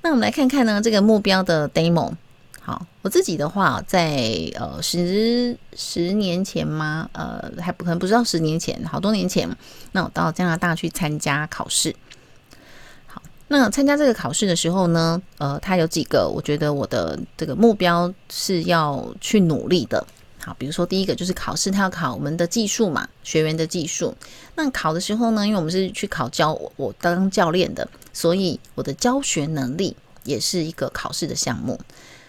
[0.00, 2.14] 那我们来看看呢，这个目标的 demo。
[2.62, 4.16] 好，我自己的话，在
[4.54, 7.10] 呃十十年前吗？
[7.12, 9.46] 呃，还不可能不知道十年前，好多年前，
[9.92, 11.94] 那我到加拿大去参加考试。
[13.50, 20.06] 那参加这个考试的时候呢，呃，它有几个，我觉得我的这个目标是要去努力的。
[20.40, 24.14] 好，比如说第一个就是考试，它要考我们的技术嘛，学员的技术。
[24.54, 31.80] 那考的时候呢，因为我们是去考教我，我当教练的，所以我的教学能力也是一个考试的项目。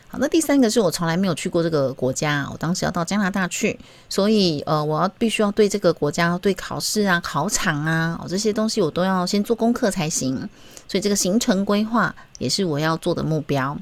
[0.07, 3.77] 好，那第三个是我从来没有去过这个国家，我当时要到加拿大去，
[4.09, 10.49] 所以呃，我要必须要对这个国家、对考试啊、考场啊，哦，这些东西我都要先做功课才行。
[10.89, 13.77] 所以这个行程规划也是我要做的目标。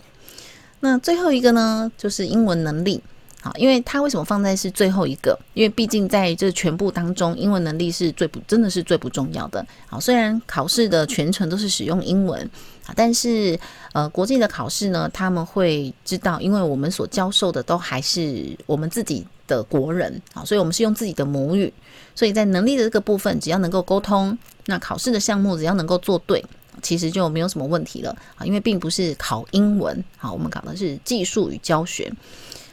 [0.81, 3.01] 那最后一个呢，就是英文能力。
[3.39, 5.37] 好，因为它为什么放在是最后一个？
[5.53, 9.65] 因为毕竟在这全部当中，英文能力是最不，真的是最不重要的。
[9.85, 12.41] 好，虽然考试的全程都是使用英文，
[12.87, 13.57] 啊，但是
[13.93, 21.71] 呃，国际的考试呢，他们会知道，因为我们所教授的都还是我们自己的国人，啊，所以我们是用自己的母语，
[22.15, 26.43] 所以在能力的这个部分，只要能够沟通，那考试的项目只要能够做对，
[26.87, 28.15] 其实就没有什么问题了。
[28.37, 32.09] 啊，因为并不是考英文，好，我们考的是技术与教学。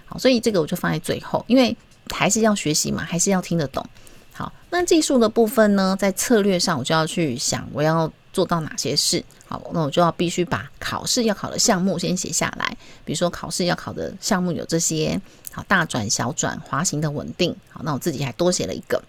[0.06, 1.76] 好，所以这个我就放在最后，因为
[2.10, 3.84] 还是要学习嘛，还是要听得懂。
[4.32, 9.24] 好，那技术的部分呢，在策略上我就要去想我要做到哪些事。
[9.46, 17.56] 好，那我就要必须把考试要考的项目先写下来，比如说考试要考的项目有这些，好，大转、小转、滑行的稳定。
[17.68, 19.02] 好，那我自己还多写了一个。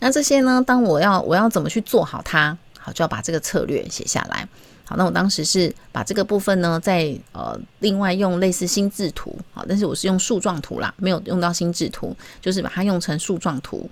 [0.00, 2.56] 那这些呢，当我要我要怎么去做好它，
[2.92, 4.48] 就要把这个策略写下来。
[4.84, 13.90] 好，那我当时是把这个部分呢，在呃另外用类似心智图，好，但是我是用树状图啦，没有用到心智图，就是把它用成树状图，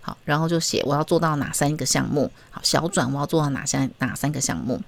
[0.00, 4.80] 好，然后就写我要做到哪三个项目，好，小转我要做到哪三哪三个项目，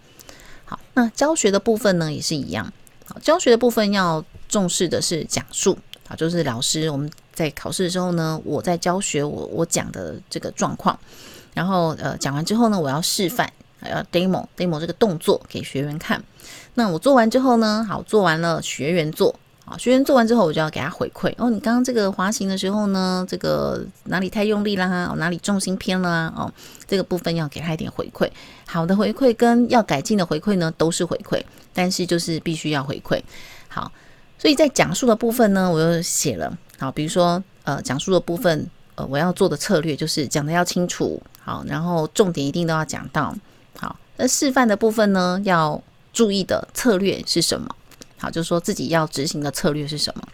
[0.65, 2.73] 好，那教学的部分呢也是一样，
[3.05, 10.99] 好，教学的部分要重视的是讲述，好，就是老师我们在考试的时候呢，我在教学我我讲的这个状况，
[11.55, 13.51] 然后呃讲完之后呢，我要示范。
[13.83, 16.23] 还要 demo demo 这个动作给学员看。
[16.75, 17.83] 那我做完之后呢？
[17.89, 19.35] 好，做完了，学员做。
[19.65, 21.33] 啊，学员做完之后，我就要给他回馈。
[21.39, 25.09] 哦，你刚刚这个滑行的时候呢，这个哪里太用力啦？
[25.11, 26.35] 哦，哪里重心偏了啊？
[26.37, 26.53] 哦，
[26.87, 28.29] 这个部分要给他一点回馈。
[28.67, 33.19] 好的回馈跟要改进的回馈呢，都是回馈，但是就是必须要回馈。
[33.69, 33.91] 好，
[34.37, 36.55] 所以在讲述的部分呢，我又写了。
[36.79, 41.23] 好，比如说呃，讲述的部分，呃，我要做的策略就是讲得要清楚。
[41.51, 43.35] 好，然后重点一定都要讲到。
[43.77, 45.83] 好，那示范的部分呢，要
[46.13, 47.69] 注意的策略是什么？
[48.19, 50.29] 好，就是说自己要执行的策略是什么？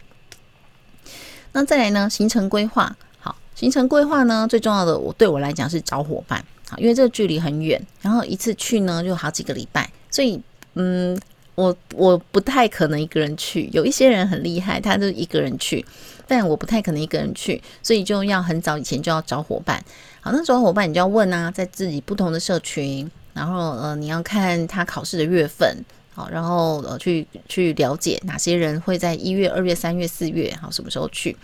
[1.53, 2.95] 那再来呢，行程规划。
[3.19, 6.45] 好，行程规划呢，最重要的，我对我来讲是找伙伴。
[6.69, 10.39] 好，因为这个距离很远，然后一次去呢就好几个礼拜，所以
[10.75, 11.19] 嗯，
[11.55, 13.71] 我我不太可能一个人去。
[13.73, 15.83] 有一些人很厉害，他就一个人去，
[16.27, 19.83] 但我不太可能一个人去，所以就要很早以前就要找伙伴。
[20.21, 23.11] 好，那找伙伴你就要问啊，在自己不同的社群。
[23.33, 25.77] 然后呃，你要看他考试的月份，
[26.15, 31.37] 好，然后呃，去去了解哪些人会在一月、二月、三月、四月，好，什么时候去？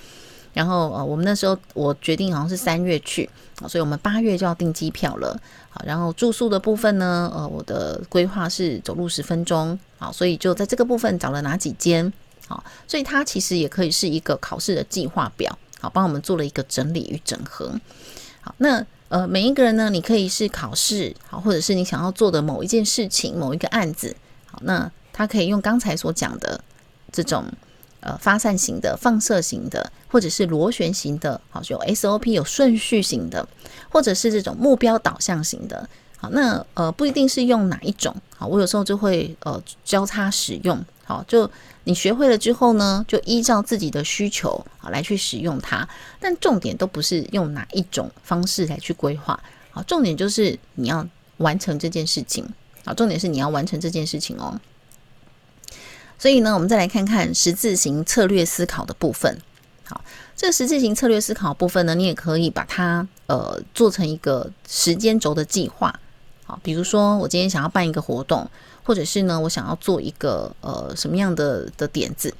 [0.54, 3.28] 然后呃，我们那时候我决定好像是三月去，
[3.68, 5.38] 所以我们八月就要订机票了。
[5.68, 9.78] 好，然后住宿的部分呢，呃，我的规划是走路十分钟。
[9.98, 12.10] 好，所以就在这个部分找了哪几间。
[12.52, 15.58] 好，所以它其实也可以是一个考试的计划表。
[15.80, 17.72] 好，帮我们做了一个整理与整合。
[18.42, 24.14] 好，那呃，每一个人呢，你可以是考试，好，或者是你想要做的某一件事情、某一个案子。
[24.44, 26.62] 好，那他可以用刚才所讲的
[27.10, 27.44] 这种。
[28.04, 33.48] 呃，发散型的、放射型的，或者是螺旋型的，好，有 SOP 有顺序型的，
[33.90, 41.48] 或者是这种目标导向型的，好，那呃不一定是用哪一种，好，我有时候就会呃交叉使用，好，就
[41.84, 45.88] 你学会了之后呢，就依照自己的需求好来去使用它，
[46.20, 49.38] 但重点都不是用哪一种方式来去规划，
[49.70, 51.06] 好，重点就是你要
[51.38, 52.48] 完成这件事情，
[52.84, 54.60] 好，重点是你要完成这件事情哦。
[56.18, 59.40] 所以呢，我们再来看看十字型策略思考的部分。
[59.84, 60.04] 好，
[60.36, 65.98] 这个十字型策略思考部分呢，你也可以把它呃做成一个时间轴的计划。
[66.44, 68.48] 好，比如说我今天想要办一个活动，
[68.82, 72.32] 或者是呢我想要做一个呃什么样的的点子。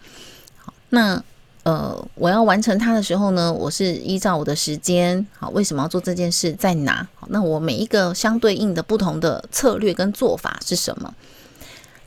[0.56, 1.22] 好，那
[1.64, 5.26] 呃我要完成它的时候呢，我是依照我的时间。
[5.38, 6.52] 好，为什么要做这件事？
[6.52, 7.06] 在哪？
[7.14, 11.14] 好，那我每一个相对应的不同的策略跟做法是什么？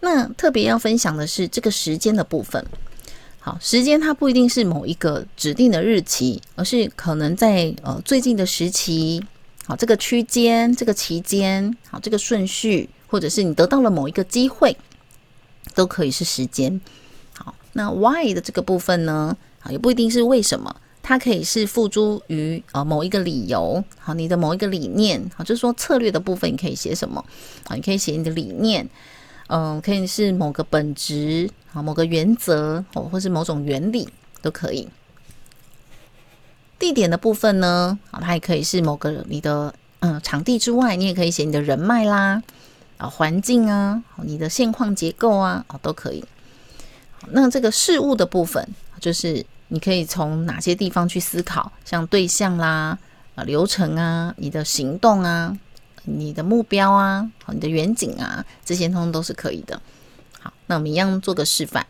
[0.02, 2.64] 那特别要分享的是这个时间的部分。
[3.40, 9.24] 好，时间它不一定是某一个指定的日期，而是可能在呃最近的时期，
[9.66, 14.76] 好，这个区间、这个期间，好，这个顺序，或者是你得到了某一个机会，
[15.74, 16.80] 都可以是时间。
[17.38, 19.36] 好，那 why 的这个部分呢？
[19.62, 23.84] 啊，也不一定是为什么，它可以是付诸于呃某一个理由。
[24.00, 27.24] 好，你的某一个理念，好，就是说策略的部分，你可以写什么？
[27.68, 28.88] 啊，你可以写你的理念。
[29.48, 34.10] 嗯，可以是某个本质啊，某个原则哦，或是某种原理
[34.42, 34.88] 都可以。
[36.78, 42.42] 地点的部分呢，啊，它也可以是某个你的嗯场地之外，你也可以写你的人脉啦
[42.98, 46.24] 啊，环境啊，你的现况结构啊，啊都可以。
[47.30, 48.68] 那这个事物的部分，
[49.00, 52.98] 就是你可以从哪些地方去思考，像对象啦
[53.36, 55.58] 啊，流程啊，你的行动啊。
[56.08, 59.82] 你的目标啊，你的远景啊，这些通通都是可以的。
[60.40, 61.84] 好，那我们一样做个示范。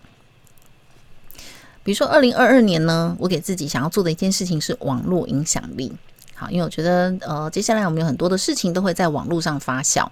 [1.83, 5.91] 比如说，二零二二年呢，我给自己想要做的一件事情是网络影响力。
[6.33, 10.07] 好，因为我觉得，呃，接下来我们有很多的事情都会在网络上发酵。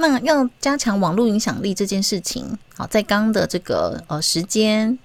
[0.00, 4.98] 那要加强网络影响力这件事情，好，在刚的这个呃时间，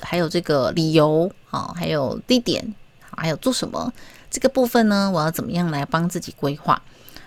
[0.00, 2.74] 还有这个理由，好，还有地点，
[3.16, 3.92] 还有做什么
[4.28, 6.82] 这个部分呢，我要怎么样来帮自己规划？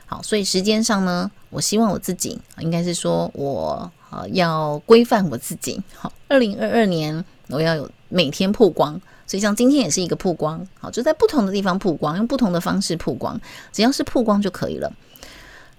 [0.05, 5.81] 好，所以时间上呢，我希望我自己应该是说我呃要规范我自己。
[5.95, 10.67] 好，二零二二年我要有每天曝光，所以像今天也是一个曝光。
[10.77, 13.39] 好，就在不同的地方曝光，用不同的方式曝光，
[13.71, 14.91] 只要是曝光就可以了。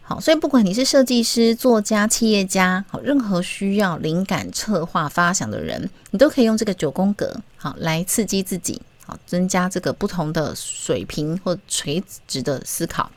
[0.05, 13.11] 好，所以不管你是设计师、作家、企业家，好，任何需要灵感、策划、发想的人，你都可以用这个九宫格好来刺激自己，好，增加这个不同的水平或垂直的思考。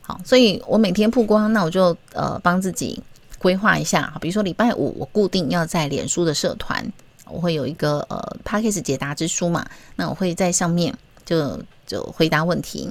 [0.00, 3.00] 好所以我每天曝光，那我就呃帮自己
[3.38, 6.90] 规划一下，比如说礼拜五我固定要在脸书的社团，
[7.26, 9.64] 我会有一个呃 Podcast 解答之书嘛，
[9.96, 12.90] 那我会在上面就就回答问题。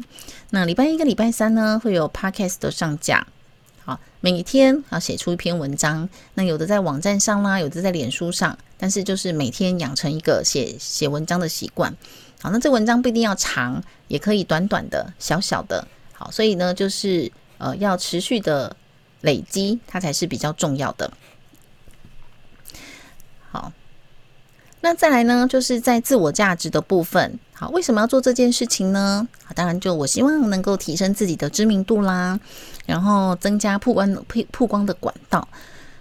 [0.52, 3.28] 那礼拜一跟礼拜三呢会有 Podcast 的上架，
[3.86, 11.96] 好，每天要写出一篇文章，那有的在网站上啦，有的在脸书上，但是就是每天养成一个写写文章的习惯。
[12.42, 15.88] 好，那这文章不一定要长，也可以短短的、小小的。
[16.14, 18.76] 好，所以呢，就是呃，要持续的
[19.22, 21.12] 累积，它才是比较重要的。
[23.52, 23.72] 好，
[24.82, 27.38] 那再来呢，就是在自我价值的部分。
[27.54, 29.28] 好，为什么要做这件事情呢？
[29.44, 32.40] 好，当然就我希望能够提升自己的知名度啦，
[32.86, 35.46] 然后增加曝光曝曝光的管道。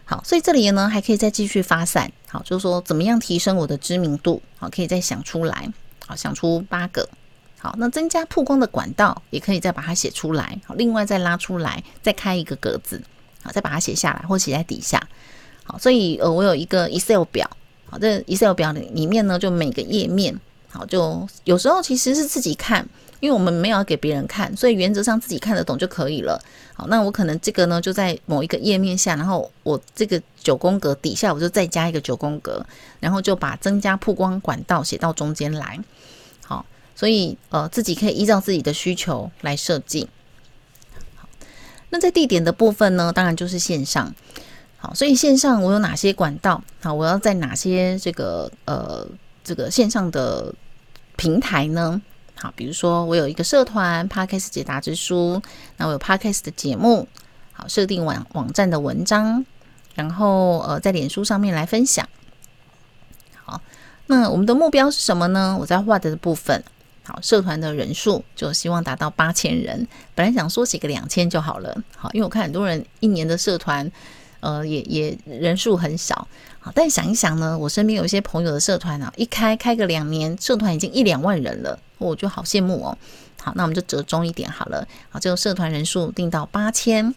[0.04, 2.10] 好，所以这里呢，还可以再继续发散。
[2.28, 4.40] 好，就是说怎么样提升我的知名度？
[4.56, 5.68] 好，可以再想出来。
[6.06, 7.08] 好，想出八个。
[7.58, 10.56] 好，那增加曝光的管道也可以再把它写出来。
[10.64, 13.02] 好，另外再拉出来，再开一个格子，
[13.42, 15.02] 好，再把它写下来或写在底下。
[15.64, 17.50] 好，所以呃，我有一个 Excel 表。
[17.90, 20.38] 好，这 Excel 表里面呢，就每个页面，
[20.70, 22.86] 好，就有时候其实是自己看，
[23.20, 26.38] 因为我们没有要给别人看，所以原则上自己看得懂就可以了。
[26.74, 32.64] 好，那我可能这个呢就在某一个页面下，然后我这个九宫格底下，我就再加一个九宫格，
[33.00, 35.80] 然后就把增加曝光管道写到中间来。
[36.44, 36.64] 好
[36.94, 40.08] 所以，呃，自己可以依照自己的需求来设计。
[41.16, 41.28] 好，
[41.90, 44.14] 那在地点的部分呢，当然就是线上。
[44.80, 46.62] 好，所以线上我有哪些管道？
[46.80, 49.04] 好，我要在哪些这个呃
[49.42, 50.54] 这个线上的
[51.16, 52.00] 平台呢？
[52.36, 55.42] 好，比如说我有一个社团 p a r k a s 解答之书，
[55.78, 57.08] 那我有 p a r k a s 的节目，
[57.52, 59.44] 好，设定网网站的文章，
[59.96, 62.08] 然后呃在脸书上面来分享。
[63.44, 63.60] 好，
[64.06, 65.56] 那我们的目标是什么呢？
[65.58, 66.62] 我在画的部分，
[67.02, 73.90] 好，社团的人数就希望达到八千人，本来想说写个两千就好了，好，因为我看很多人一年的社团，
[74.40, 76.26] 呃也也人数很少。
[76.60, 82.98] 好但想一想呢，我身边有一些朋友的社团啊，一开开个两年，社团已经一两万人了，我就好羡慕哦。
[83.40, 84.86] 好，那我们就折中一点好了。
[85.08, 87.14] 好，这个社团人数定到八千。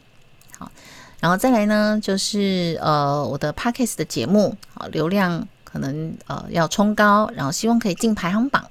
[0.60, 0.72] 好，
[1.20, 8.70] 然后再来呢，就是呃我的 Podcast 的节目，好，流量可能呃要冲高，然后希望可以进排行榜。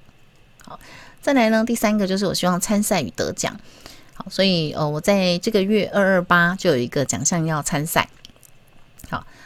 [0.65, 0.79] 好，
[1.21, 3.59] 再来呢，第三个就是我希望参赛与得奖。
[4.15, 8.09] 好，所以呃我在这个月二二八就有一个奖项要参赛。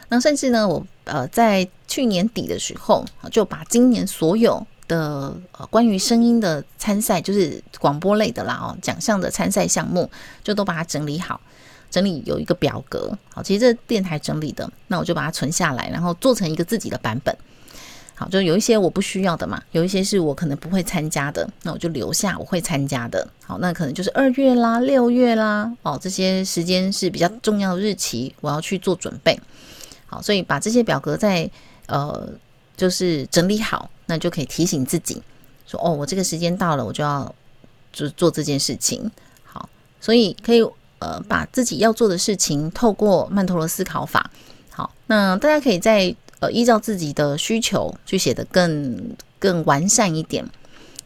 [0.09, 10.09] 那甚至呢，我呃在去年底的时候，就把今年所有的呃关于声音的参赛，就是广播类的啦哦，奖项的参赛项目，
[10.43, 11.41] 就都把它整理好，
[11.89, 13.17] 整理有一个表格。
[13.33, 17.35] 好，其实这电台整理的，那我就把它存下来，然后做成一个自己的版本。
[18.17, 23.27] 好，就有一些我不需要的嘛，有一些是我可能不会参加的，那我就留下我会参加的。
[23.43, 29.37] 好，那可能就是二月啦、六月啦，哦，这些时间是比较重要的日期，我要去做准备。
[30.21, 31.49] 所以把这些表格再
[31.87, 32.27] 呃，
[32.75, 35.21] 就是整理好，那就可以提醒自己
[35.67, 37.33] 说，哦，我这个时间到了，我就要
[37.93, 39.11] 做做这件事情。
[39.43, 40.61] 好，所以可以
[40.99, 44.29] 呃，把自己要做的事情透过曼陀罗思考法。
[44.69, 50.45] 好，那大家可以在呃依照自己的需求去写得更更完善一点。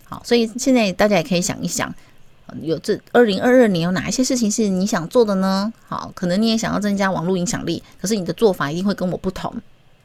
[0.05, 1.93] 好，所以现在大家也可以想一想。
[2.61, 5.71] 有这二零二二年有哪一些事情是你想做的呢？
[5.87, 9.53] 好，可能你也想要增加网络影响力，可是你的做法一定会跟我不同。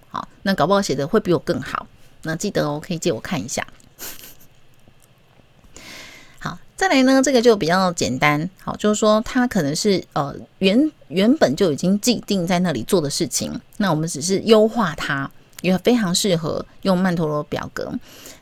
[0.08, 1.86] 好，那搞不好写的会比我更好。
[2.22, 3.66] 那记得哦，可以借我看一下。
[6.38, 8.48] 好，再来呢，这个就比较简单。
[8.62, 15.30] 好，就是说它可能是呃原原本就已经既定在那里做的事情，那我们只是优化它。
[15.60, 17.90] 也非常适合用曼陀罗表格。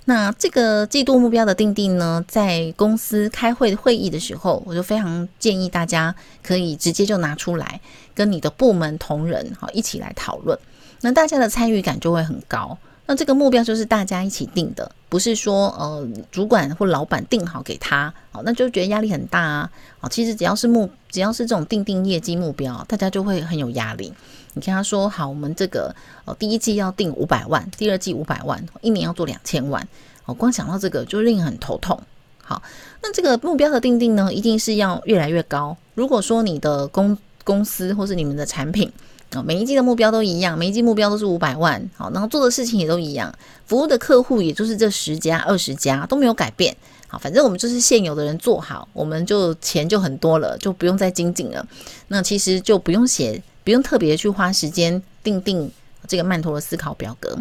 [0.04, 7.80] 那这个季度目标的定定呢，在公司开会会议的时候，我就非常建议大家可以直接就拿出来，
[8.14, 10.58] 跟你的部门同仁哈一起来讨论。
[11.02, 12.76] 那大家的参与感就会很高。
[13.06, 19.70] 那这个目标就是大家一起定的，不是说呃主管或老板定好给他，好，那就觉得压力很大啊。
[20.00, 24.12] 好，其实只要是目，只要是这种定定业绩目标，大家就会很有压力。
[24.54, 25.94] 你跟他说好，我们这个
[26.24, 29.86] 呃第一季要定五百万，第二季五百万，一年要做两千万，
[30.24, 32.00] 哦光想到这个就令人很头痛。
[32.44, 32.62] 好，
[33.02, 35.76] 那这个目标的定定呢，一定是要越来越高。
[35.94, 38.92] 如果说你的公公司或是你们的产品
[39.30, 43.32] 啊，每一季的目标都一样，每一季目标都是五百万，好，然后做的事情也都一样，
[43.64, 46.76] 服务的客户也就是这十家、二十家都没有改变，
[47.06, 51.66] 好，反正我们就是现有的人做好，我们就钱就很多了，就不用再精进了。
[52.08, 55.70] 那其实就不用写，不用特别去花时间订定
[56.06, 57.38] 这个曼陀罗思考表格，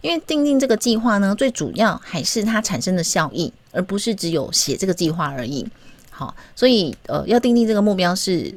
[0.00, 5.66] 因为订定这个计划呢，最主要还是它产生的效益，而不是只有写这个计划而已。
[6.10, 8.52] 好，所以呃，要订定这个目标是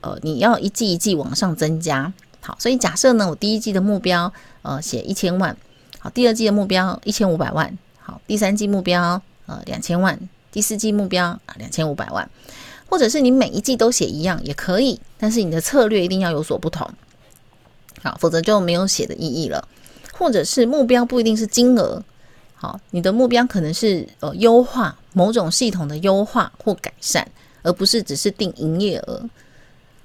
[0.00, 2.12] 呃，你要一季一季往上增加。
[2.40, 5.56] 好，所以假设呢，我第一季的目标呃写一千万，
[5.98, 10.18] 好，第二季的目标一千五百万，好，第三季目标呃两千万，
[10.52, 12.28] 第四季目标啊两千五百万，
[12.88, 16.88] 或者是你每一季都写一样也可以，但是你的策略一定要有所不同，
[18.02, 19.68] 好，否则就没有写的意义了。
[20.12, 22.02] 或者是目标不一定是金额，
[22.54, 27.30] 好，你的目标可能是呃优化某种系统的优化或改善，
[27.62, 29.28] 而不是只是定营业额。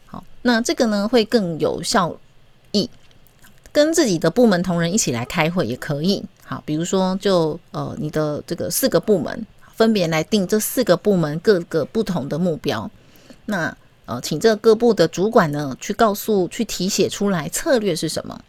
[0.05, 2.17] 好，那这个呢会更有效。
[2.73, 2.89] 益
[3.73, 6.23] 跟自己的部门同仁一起来开会也可以。
[6.45, 9.45] 好，比如说就呃你的这个四个部门
[9.76, 12.89] 分别来定这四个部门各个不同的目标。
[13.45, 18.39] 那呃请这各部的主管呢去告诉去提写出来策略是什么，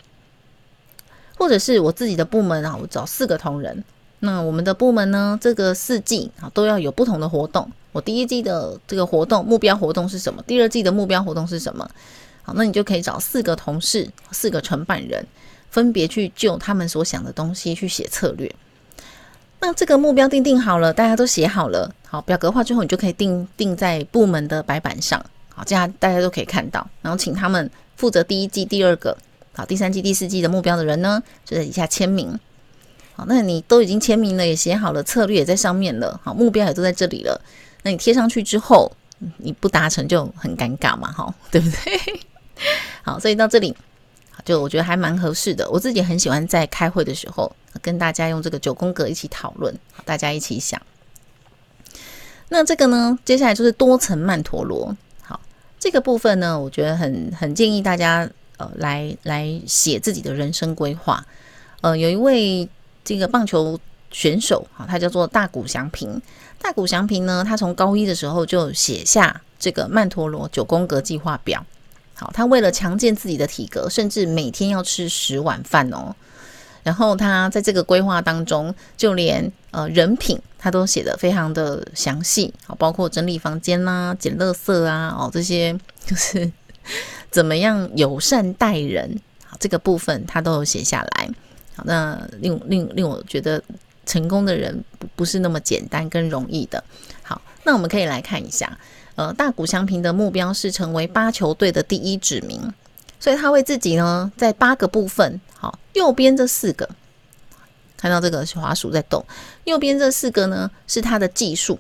[1.39, 3.85] 或者是我自己的部门啊，我找四个同仁。
[4.21, 7.71] 那我们的部门呢这个四季啊都要有不同的活动。
[7.93, 10.43] 我第一季的这个活动目标活动是什么？
[10.47, 11.89] 第二季的目标活动是什么？
[12.43, 15.27] 好，那你就可以找四个同事，四个承办人，
[15.71, 18.53] 分别去就他们所想的东西去写策略。
[19.63, 26.85] 那这个目标定定好了，大家都写好了，好，表格化之后，你就可以定定在部门的白板上，好，这样大家都可以看到。
[27.01, 29.17] 然后请他们负责第一季、第二个、
[29.55, 32.37] 好，第三季、第四季的目标的人呢，就在底下签名。
[33.15, 37.41] 好，那你都已经签名了，也写好了，策略也在上面了，好，目标也都在这里了。
[37.85, 38.91] 那你贴上去之后，
[39.37, 42.21] 你不达成就很尴尬嘛，哈，对不对？
[43.05, 43.73] 好，所以到这里
[44.45, 45.69] 就我觉得还蛮合适的。
[45.71, 50.81] 我自己很喜欢在开会的时候跟大家用这个九宫格一起讨论，大家一起想。
[52.49, 54.95] 那这个呢，接下来就是多层曼陀罗。
[55.23, 55.41] 好，
[55.79, 58.29] 这个部分呢，我觉得很很建议大家
[58.59, 61.25] 呃来来写自己的人生规划。
[61.81, 62.69] 呃，有一位
[63.05, 63.81] 这个棒球
[64.11, 66.21] 选手啊，他叫做大谷翔平。
[66.61, 71.65] 大谷翔平呢，他从高一的时候就写下这个曼陀罗九宫格计划表。
[72.23, 76.15] 好，他为了强健自己的体格，甚至每天要吃十碗饭哦。
[76.85, 86.49] 然后他在这个规划当中，就连呃人品他都写得非常的详细，好，包括整理房间啦、啊、捡垃圾啊，哦，这些就是
[87.29, 91.29] 怎么样友善待人，好，这个部分他都有写下来。
[91.75, 93.61] 好，那令令令我觉得
[94.07, 96.83] 成功的人不不是那么简单跟容易的。
[97.25, 98.79] 好，那我们可以来看一下，
[99.15, 102.73] 呃，大谷翔平的目标是成为八球队的第一指名。
[103.21, 106.89] 所以他为自己呢，在八个部分，好，右边这四个，
[107.97, 109.25] 看到这个滑鼠在动，
[109.63, 111.79] 右边这四个呢是他的技术，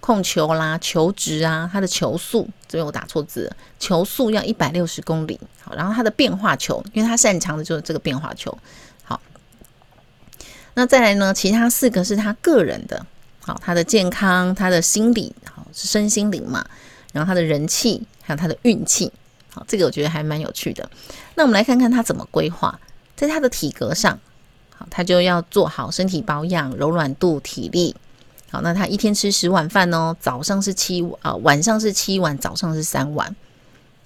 [0.00, 8.58] 控球啦、球值啊，他的球速，这边我打错字了，球速要一百六十公里，好，然后他的变化球，因为他擅长的就是这个变化球，
[9.04, 9.20] 好，
[10.74, 13.06] 那再来呢，其他四个是他个人的，
[13.38, 15.32] 好，他的健康，他的心理，
[15.72, 16.64] 是身心灵嘛，
[17.12, 19.12] 然后他的人气，还有他的运气。
[19.54, 20.90] 好，这个我觉得还蛮有趣的。
[21.34, 22.80] 那我们来看看他怎么规划，
[23.14, 24.18] 在他的体格上，
[24.74, 27.94] 好，他就要做好身体保养、柔软度、体力。
[28.50, 33.34] 好，那他一天吃十碗饭哦，早上是七啊，晚上是七碗，早上是三碗。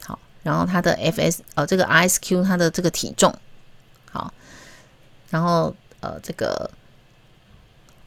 [0.04, 3.34] 好，然后他的 FS 呃，这个 RSQ 他的这个体重，
[4.10, 4.32] 好，
[5.30, 6.70] 然后呃这个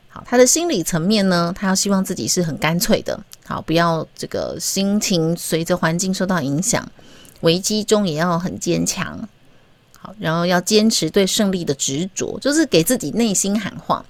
[0.07, 3.19] 好，他的心理层面呢，他要希望自己是很干脆的，
[3.49, 6.87] 好，不要这个心情随着环境受到影响。
[7.41, 9.27] 危机中也要很坚强，
[9.97, 14.05] 好，然后要坚持对胜利的执着，就是给自己内心喊话。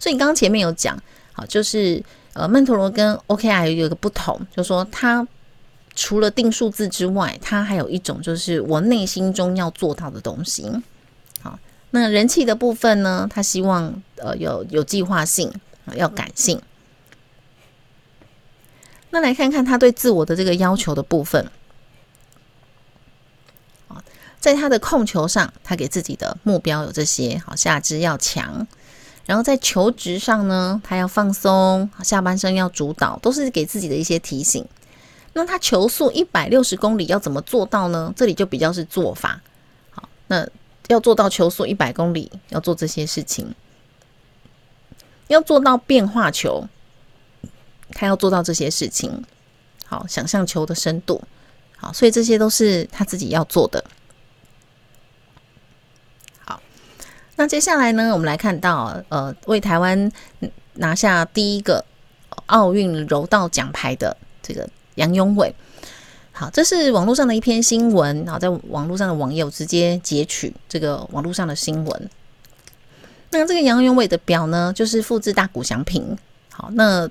[0.00, 1.00] 所以刚刚前面有讲，
[1.32, 5.24] 好，就是呃，曼陀罗跟 OKR 有一个不同，就是说它
[5.94, 10.68] 除了定数字之外，它还有一种就是我内心中要做到的东西。
[11.40, 11.56] 好，
[11.92, 15.48] 那人气的部分呢，他希望呃有有计划性，
[15.94, 16.60] 要感性。
[19.10, 21.50] 那来看看他对自我的这个要求的部分。
[24.38, 28.66] 在他的控球上，他给自己的目标有这些：好，下肢要强；
[29.26, 34.64] 然后在球职上呢，他要放松，下半身要主导，都是给自己的一些提醒。
[35.34, 38.14] 那他球速一百六十公里要怎么做到呢？
[38.16, 39.42] 这里就比较是做法。
[39.90, 40.48] 好，那
[40.88, 43.54] 要做到球速一百公里，要做这些事情，
[45.28, 46.66] 要做到变化球，
[47.94, 49.24] 他要做到这些事情。
[49.86, 51.20] 好，想象球的深度。
[51.76, 53.82] 好，所以这些都是他自己要做的。
[56.44, 56.60] 好
[57.36, 60.12] 那接下来呢，我们来看到，呃，为台湾
[60.74, 61.84] 拿下第一个
[62.46, 65.54] 奥运柔道奖牌的这个杨勇伟。
[66.32, 72.10] 好，这是网络上的一篇新闻，好，在网络上的网友直接截取这个网络上的新闻。
[73.30, 76.16] 那这个杨勇伟的表呢，就是复制大谷祥平。
[76.50, 77.08] 好，那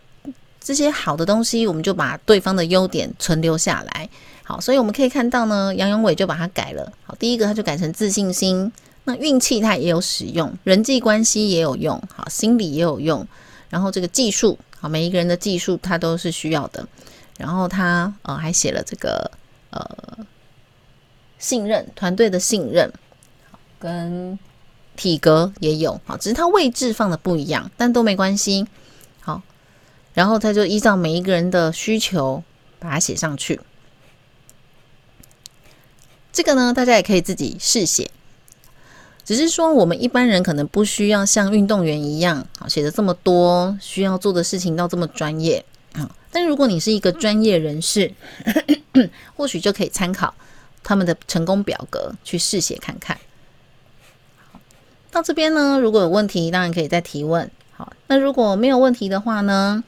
[0.61, 4.09] 这些好的东西，我们就把对方的优点存留下来。
[4.43, 6.91] 好，所以我们可以看到呢，杨勇伟就把它改了。
[7.03, 8.71] 好，第一个他就改成自信心。
[9.05, 13.25] 那运气它也有使用，人际关系也有用，好，心理也有用，
[13.69, 16.85] 然后这个技术，好，每一个人的技术它都是需要的，
[17.37, 19.31] 然后他呃还写了这个
[19.71, 19.83] 呃
[21.39, 22.91] 信任团队的信任，
[23.79, 24.37] 跟
[24.95, 28.67] 体格也有，好，只是它位置放的不一样，但都没关系，
[30.19, 32.43] 然后他就依照每一个人的需求
[32.77, 33.57] 把它写上去，
[36.33, 38.11] 这个呢大家也可以自己试写。
[39.23, 45.63] 只是说，我们一般人可能不需要像运动员一样，好写的这么多，需要做的事情到这么专业
[45.93, 46.13] 啊。
[46.31, 48.13] 但如果你是一个专业人士，
[49.37, 50.33] 或许就可以参考
[50.83, 53.17] 他们的成功表格去试写看看。
[55.11, 57.49] 到这边呢，如果有问题，当然可以再提问。
[57.71, 59.81] 好，那如果没有问题的话呢，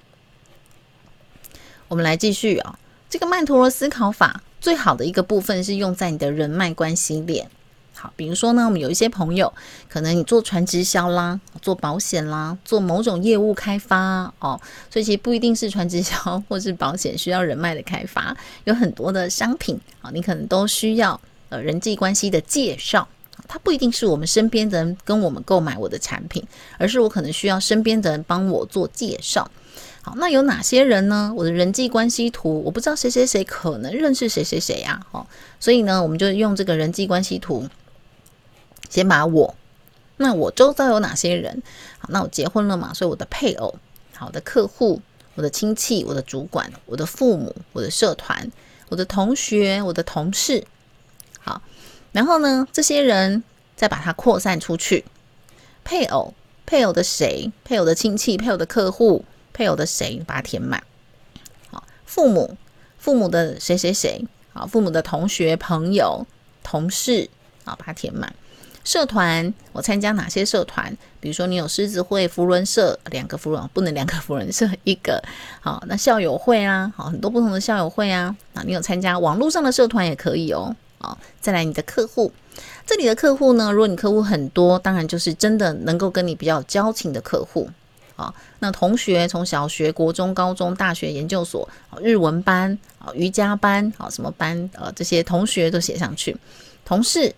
[1.92, 2.80] 我们来继续啊。
[3.10, 7.50] 这个曼陀罗思考法最好的一个部分是用在你的人脉关系链。
[7.94, 9.54] 好，比如说呢，我们有一些朋友，
[9.89, 14.58] 可能你做传直销啦，做保险啦，做某种业务开发哦，
[14.89, 18.34] 所以其实不一定是传直销或是保险需要人脉的开发，
[18.64, 21.20] 有很多的商品啊，你可能都需要
[21.50, 23.06] 呃人际关系的介绍，
[23.50, 26.42] 它不一定是我们身边的人跟我们购买我的产品，
[26.78, 29.52] 而是我可能需要身边的人帮我做介绍。
[30.04, 31.32] 好，那有哪些人呢？
[31.36, 35.28] 我的人际关系图，我不知道谁谁谁可能认识谁谁谁呀，哦，
[35.60, 37.68] 所以呢，我们就用这个人际关系图。
[38.89, 39.56] 先把我，
[40.18, 41.62] 那我周遭有哪些人？
[41.99, 43.76] 好，那我结婚了嘛，所以我的配偶、
[44.16, 45.02] 好的客户、
[45.36, 48.52] 我的亲戚、我的主管、我的父母、我的社团、
[48.89, 50.66] 我的同学、我的同事，
[51.39, 51.62] 好，
[52.12, 53.43] 然后呢，这些人
[53.76, 55.06] 再把它扩散出去，
[55.84, 56.34] 配偶、
[56.66, 59.24] 配偶的谁、配偶的亲戚、配偶的客户、
[59.54, 60.84] 配偶的谁，把它填满。
[61.70, 62.58] 好，父母、
[62.97, 66.26] 父母的谁谁谁，好，父母的同学、朋友、
[66.64, 67.30] 同事，
[67.64, 68.34] 好，把它填满。
[68.84, 70.97] 社团，我参加哪些社团？
[71.20, 75.24] 比如说，你有狮子会、扶轮社，两个扶轮不能两个扶轮社，一个
[75.60, 75.84] 好。
[75.86, 78.36] 那校友会啊，好，很多不同的校友会啊。
[78.56, 80.76] 啊，你有参加网络上的社团也可以哦。
[80.97, 82.32] 好，再来你的客户，
[82.84, 87.70] 这里的客户呢，如果你客户很多，当然就是真的能够跟你比较交情的客户。
[88.22, 91.67] 啊，那同学从小学、国中、高中、大学、研究所，
[92.01, 94.69] 日文班、啊瑜伽班，啊什么班？
[94.74, 96.36] 呃，这些同学都写上去。
[96.86, 97.34] 同事，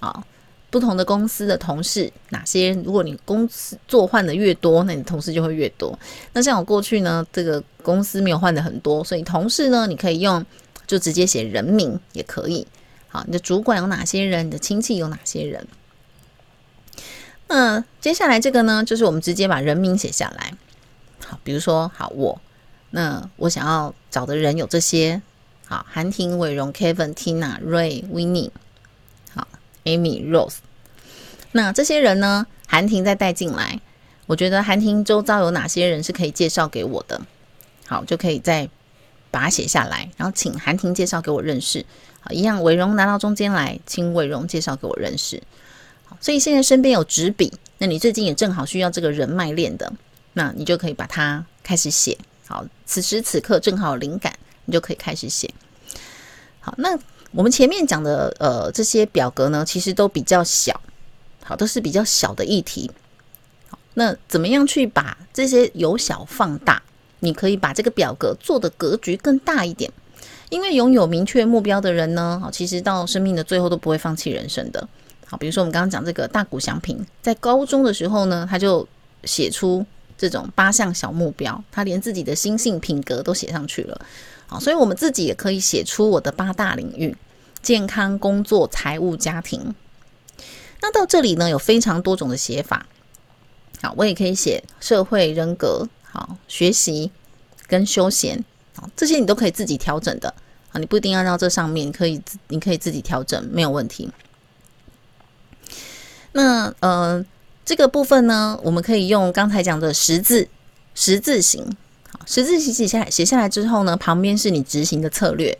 [0.00, 0.24] 啊。
[0.70, 2.72] 不同的公司的同事，哪些？
[2.84, 5.96] 如果你公司做换的越多，那你同事就会越多。
[6.32, 10.44] 那像我过去呢，这个公司没有换的很多，所以同事呢，你可以用
[10.84, 12.66] 就直接写人名也可以。
[13.06, 14.48] 好，你的主管有哪些人？
[14.48, 15.64] 你的亲戚有哪些人？
[17.54, 20.52] 那接下来这个呢，就是我们直接把人名写下来。
[21.24, 22.40] 好，比如说，好我，
[22.90, 25.22] 那我想要找的人有这些。
[25.66, 28.50] 好，韩婷、伟荣、Kevin、Tina、Ray、Winnie
[29.32, 29.46] 好。
[29.84, 30.56] Amy Rose，
[31.52, 32.46] 那这些人呢？
[32.66, 33.78] 韩婷再带进来，
[34.26, 37.20] 我觉得韩婷周遭有哪些人是可以介绍给我的？
[37.86, 38.68] 好，就可以再
[39.30, 41.84] 把它写下来，然后请韩婷介绍给我认识。
[42.20, 45.42] 好，一样，伟荣拿到中间来，请伟荣介绍给我认识。
[46.20, 49.92] 所以现在身边有纸笔，那你最近也正好需要这个人脉链的，
[50.32, 52.16] 那你就可以把它开始写。
[52.46, 54.32] 好，此时此刻正好灵感，
[54.64, 55.52] 你就可以开始写。
[56.60, 56.98] 好，那。
[57.36, 60.80] 我们前面讲的呃这些表格呢，其实都比较小，
[61.42, 62.88] 好，都是比较小的议题。
[63.68, 66.80] 好，那怎么样去把这些由小放大？
[67.18, 69.90] 你可以把这个表格做的格局更大一点，
[70.48, 74.88] 因为拥有明确目标的人呢，好，其实到生命的最后都不会放弃人生的。
[75.26, 78.86] 好，比如说我们刚刚讲这个大谷祥平，在高中的时候呢，他就
[79.24, 79.84] 写出
[80.16, 84.00] 这种八项小目标，他连自己的心性品格都写上去了。
[84.46, 87.16] 好，所以我们自己也可以写出我的八大领域。
[87.62, 89.74] 健康、工作、财务、家庭。
[90.82, 92.84] 那到这里呢，有非常多种的写法。
[93.80, 97.10] 好，我也可以写社会、人格、好学习
[97.66, 98.44] 跟休闲。
[98.76, 100.28] 好，这些你都可以自己调整的。
[100.72, 104.10] 啊，你不一定要到这上面，可以你可以自己调整，没有问题。
[106.34, 107.24] 那呃，
[107.64, 110.46] 这个部分呢，我们可以用刚才讲的十字
[110.94, 111.76] 十字形。
[112.08, 115.58] 好，十字形写下来，写下来之后呢，旁边是你执行的策略。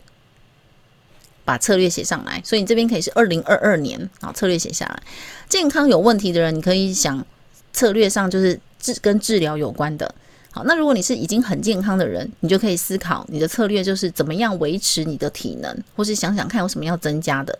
[1.45, 5.03] 把策略写上来，所以你这边可以是二零二二年啊，策略写下来。
[5.47, 7.23] 健康有问题的人，你可以想
[7.71, 10.11] 策略上就是治跟治疗有关的。
[10.49, 17.59] 好，那如果你是已经很健康的人，你就可以思考你的策略就是怎么样维持你的体能，或是想想看有什么要增加的。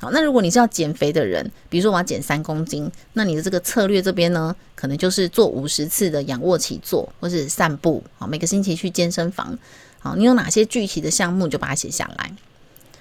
[0.00, 8.00] 好，那如果你是要减肥的人，比如说我要减三公斤，那你的这个策略这边呢，可能就是做五十次的仰卧起坐，或是散步。
[8.16, 9.58] 好，每个星期去健身房。
[9.98, 12.32] 好，你有哪些具体的项目，就把它写下来。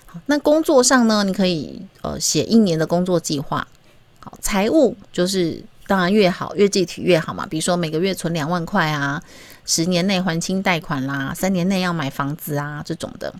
[0.07, 3.67] 好那工作上呢，你可以呃写一年的工作计划。
[4.19, 7.45] 好，财务就是当然越好越具体越好嘛。
[7.45, 9.21] 比如说每个月存两万块啊，
[9.67, 13.31] 十年内还清贷款啦，三年内要买房子啊这种的。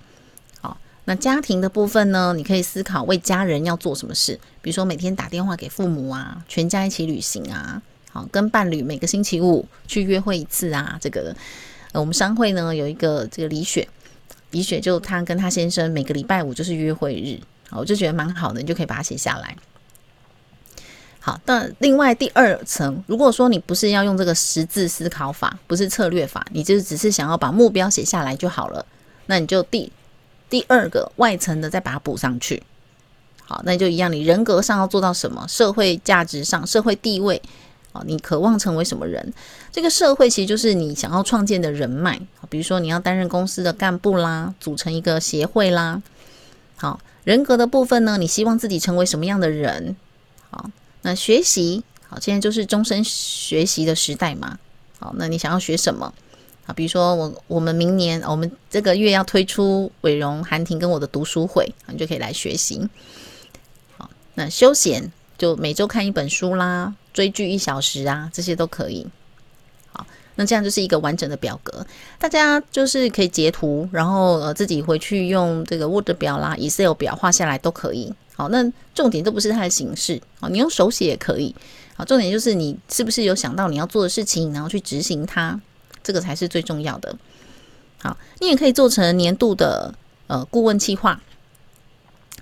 [1.09, 7.81] 那家庭的部分呢，你可以思考为家人要做什么事，比如说每天打电话给父母啊，全家一起旅行啊，
[8.11, 10.97] 好，跟伴侣每个星期五去约会一次啊。
[10.99, 11.33] 这个
[11.93, 13.87] 呃我们商会呢有一个这个李雪。
[14.51, 17.39] 李雪就她跟她先生每个礼拜五就是约会日，
[17.69, 19.55] 好，我就觉得蛮好的，你就可以把它写下来。
[21.19, 28.85] 好，那另外第二层，如果说你不是要用这个十字思考法，不是策略法，你就只是想要把目标写下来就好了，
[29.27, 29.91] 那你就第
[30.49, 32.63] 第二个外层的再把它补上去。
[33.43, 35.47] 好，那就一样，你人格上要做到什么？
[35.47, 37.41] 社会价值上，社会地位。
[38.05, 39.33] 你渴望成为什么人？
[39.71, 42.21] 这个社会其实就是你想要创建的人脉。
[42.47, 45.99] 比如说你要担任公司的干部啦，组成一个协会啦。
[46.75, 49.95] 好，人格的部分呢，你希望自己成为什么样的人？
[50.51, 50.69] 好，
[51.01, 54.59] 那学习，好，现在就是终身学习的时代嘛。
[54.99, 56.13] 好，那你想要学什么？
[56.67, 62.87] 啊，比如说我我们明年我们这个月要推出伟荣、韩婷跟我的读书会，你就可以来学习。
[63.97, 66.93] 好，那休闲就每周看一本书啦。
[67.13, 69.07] 追剧一小时啊，这些都可以。
[69.91, 70.05] 好，
[70.35, 71.83] 那这样就是一个完整的表格，
[72.19, 78.13] 大家就是可以截图，然后呃自己回去用这个 Word 表啦、Excel 表画下来都可以。
[78.35, 81.55] 好，那重点都不是它的形式，啊，你用手写也可以。
[81.95, 85.59] 好，重点就是你是不是有想到你要做的事情，然后去执行它，
[86.07, 87.13] 这个才是最重要的。
[88.01, 89.93] 好，你也可以做成年度的
[90.27, 91.21] 呃顾问计划、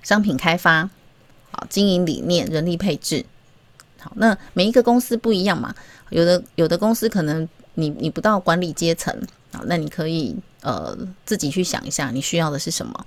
[0.04, 0.88] 商品开发、
[1.50, 3.26] 好经营理念、人力配置。
[3.98, 5.74] 好，那每一个公司不一样嘛，
[6.10, 9.12] 有的有的公司可能你你不到管理阶层，
[9.52, 13.04] 好，那你可以呃自己去想一下你需要的是什么。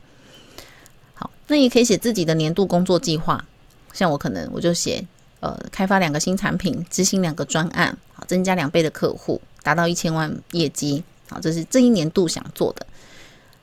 [1.14, 3.45] 好，那也可以写自己的年度工作计划，
[3.93, 5.07] 像我可能我就写。
[5.41, 12.86] 呃，开发两个新产品，执行两个专案，好，增加两倍的客户，达到一千万业绩，好，这是这一年度想做的。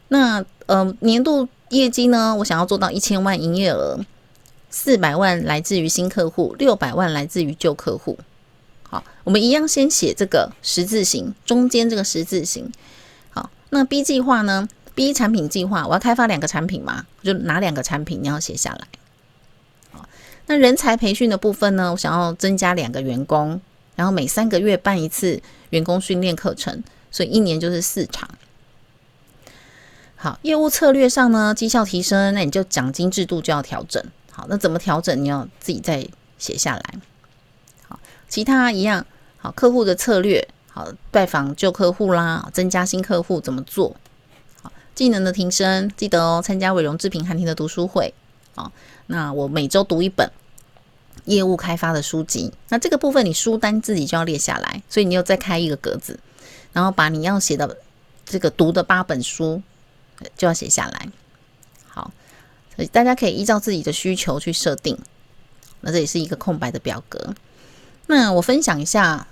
[0.09, 3.99] 那呃，年度业绩呢，我想要做到一千万营业额，
[4.71, 8.19] 四百万来自于新客户，六百万来自于旧客户。
[8.89, 12.71] 好，我们一样先写这个十字形，中间这个十字形。
[13.31, 18.87] 好，那 B 计划呢？B 产品计划，我要开发两个产品嘛，就哪两个产品你要写下来。
[20.47, 21.91] 那人才培训的部分呢？
[21.91, 23.61] 我想要增加两个员工，
[23.97, 28.29] 然后每三个月办一次员工训练课程，所以一年就是四场。
[30.17, 34.03] 好，业务策略上呢，绩效提升，那你就奖金制度就要调整。
[34.31, 35.23] 好，那怎么调整？
[35.23, 36.07] 你要自己再
[36.39, 36.95] 写下来。
[37.89, 37.99] 好，
[38.29, 39.07] 其他一样。
[39.39, 43.95] 好，客户的策略，好，拜访旧客户啦，增加新客户怎么做？
[44.63, 48.15] 好，技能的提升，记得哦，参加伟荣制品涵婷的读书会。
[48.55, 48.73] 好。
[49.09, 50.29] 那我每周读一本
[51.27, 56.19] 业务开发的书籍，那这个部分你书单自己就要列下来，所以你又再开一个格子，
[56.73, 57.77] 然后把你要写的
[58.25, 59.63] 这个读的八本书
[60.37, 61.09] 就要写下来。
[61.87, 62.11] 好，
[62.75, 64.99] 所以大家可以依照自己的需求去设定。
[65.83, 67.35] 那这也是一个空白的表格。
[68.07, 69.27] 那我分享一下。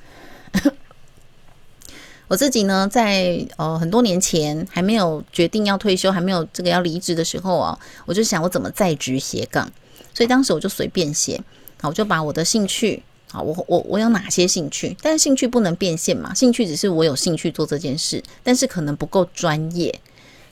[2.27, 9.71] 我自己呢，在呃很多年前还没有决定要退休，还没有这个要离职的时候啊，我就想我怎么在职斜杠，
[10.15, 11.39] 所以当时我就随便写，
[11.85, 20.01] 好，我就把我的兴趣，好，我我我有哪些兴趣，但是兴趣不能变现嘛，兴趣只是我有兴趣做这件事，但是可能不够专业，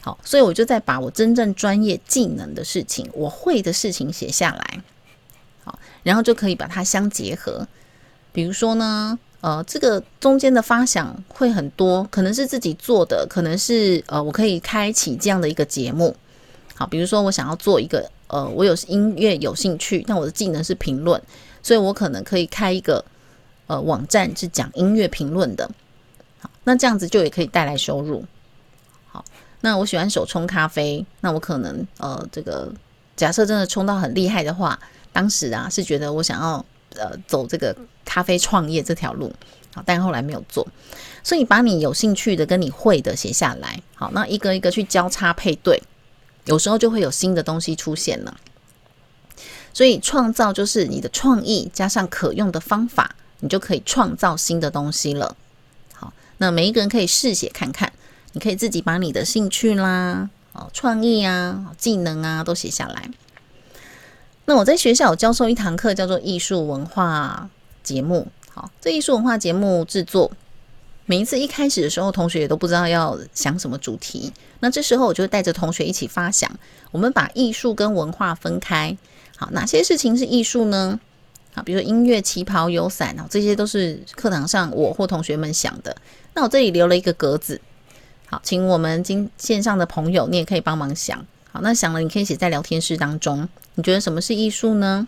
[0.03, 4.83] 好，所以我就在把我真正专业技能的事情，我会的事情写下来，
[5.65, 7.67] 好，然后就可以把它相结合，
[8.31, 9.19] 比如说呢。
[9.41, 16.15] 呃，这个中间的发想会很多，可能是自己做的，可能是呃，我可以开启这样的一个节目。
[16.77, 21.21] 好，比如说我想要做一个呃，我有音乐有兴趣，但我的技能是评论，
[21.63, 23.05] 所以我可能可以开一个
[23.67, 25.71] 呃网站是讲音乐评论的。
[26.41, 28.25] 好，那这样子就也可以带来收入。
[29.07, 29.25] 好，
[29.61, 32.73] 那我喜欢手冲咖啡，那我可能呃，这个
[33.15, 34.79] 假设真的冲到很厉害的话，
[35.13, 36.65] 当时啊是觉得我想要。
[36.95, 37.75] 呃，走这个
[38.05, 39.33] 咖啡创业这条路，
[39.75, 40.69] 好，但后来没有做。
[41.23, 45.83] 所以把你有兴趣的跟你会的写下来，好，那一个一个去交叉配对，
[46.45, 48.37] 有时候就会有新的东西出现了。
[49.75, 55.35] 所以创造就是你的创意加上可用的方法，你就可以创造新的东西了。
[55.95, 57.91] 好，那每一个人可以试写看看，
[58.33, 63.11] 你可以自己把你的兴趣啦、哦，创意啊、技能啊都写下来。
[64.45, 67.49] 那我在学校有教授一堂课，叫做艺术文化
[67.83, 68.29] 节目。
[68.51, 70.31] 好，这艺术文化节目制作，
[71.07, 74.33] 每一次一开始的时候，同学也都不知道要想什么主题。
[74.61, 76.51] 那这时候我就带着同学一起发想，
[76.91, 78.97] 我们把艺术跟文化分开。
[79.37, 80.99] 好，哪些事情是艺术呢？
[81.53, 85.95] 好，比如说音乐、旗袍、有伞，这些都是课堂上我或同学们想的。
[86.35, 87.61] 那我这里留了一个格子，
[88.27, 91.27] 好，请我们今线上的朋友，你也可以帮忙想。
[91.51, 93.47] 好，那想了，你可以写在聊天室当中。
[93.75, 95.07] 你觉得什么是艺术呢？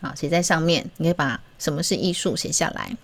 [0.00, 0.88] 好，写在上面。
[0.96, 2.96] 你可以把什么是艺术写下来。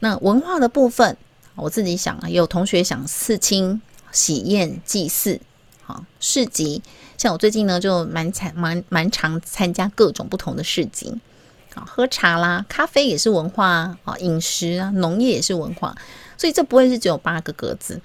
[0.00, 1.16] 那文化的部分，
[1.54, 3.80] 我自己想，有同学想刺青、
[4.10, 5.40] 喜宴、祭祀，
[5.82, 6.82] 好，市集。
[7.16, 11.14] 像我最近呢，就蛮参蛮蛮常参加各种不同的市集。
[11.74, 15.94] 好，喝茶啦，咖啡也是文化啊，饮食啊，农业也是文化。
[16.36, 18.00] 所以这不会是只有八个格子。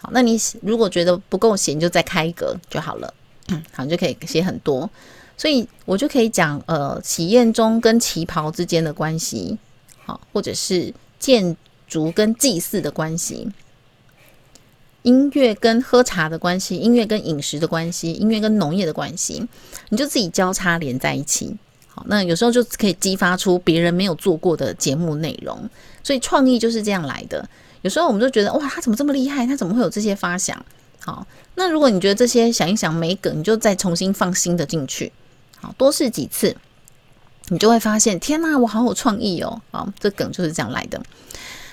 [0.00, 3.12] 好，那你如果觉得不够写，你就再开一格就好了。
[3.48, 4.88] 嗯好，你就可以写很多，
[5.36, 9.56] 所以我就可以讲呃，喜宴中跟旗袍之间的关系，
[10.04, 11.56] 好，或者是建
[11.86, 13.48] 筑跟祭祀的关系，
[15.02, 19.46] 音乐跟喝茶的关系，音乐跟饮食的关系，音乐跟农业的关系，
[19.88, 21.56] 你就自己交叉连在一起。
[21.88, 25.68] 好，那有时候就可以激发出别人没有做过的节目内容，
[26.02, 27.48] 所以创意就是这样来的。
[27.82, 29.46] 有时候我们就觉得哇，他怎么这么厉害？
[29.46, 30.64] 他怎么会有这些发想？
[31.00, 35.12] 好，那如果你觉得这些想一想没梗，你就再重新放新的进去。
[35.56, 36.54] 好，多试几次，
[37.50, 39.60] 你就会发现，天哪，我好有创意哦！
[39.70, 41.00] 好，这梗就是这样来的。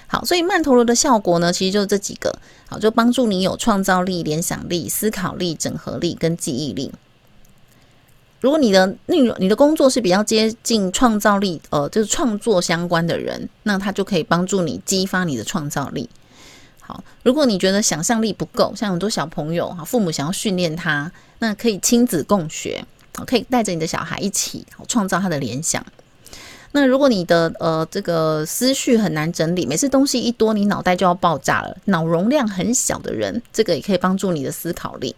[0.07, 2.33] 好，所以曼陀罗的效果呢，其实就是这几个，
[2.67, 6.91] 好，就帮助你有创造力、联想力、思考力、整合力跟记忆力。
[8.41, 16.07] 如果你的内容、你的工作是比较接近创造力，呃，就是创作相关的人，那他就可以帮助你激发你的创造力。
[16.79, 22.85] 好，如果你觉得想象力不够，像很多小朋友哈，父母想要训练他，那可以亲子共学，
[23.23, 25.85] 可以带着你的小孩一起创造他的联想。
[26.71, 35.15] 那如果你的呃这个思绪很难整理，每次东西一多，你脑袋就要爆炸了，脑容量很小的人，这个也可以帮助你的思考力。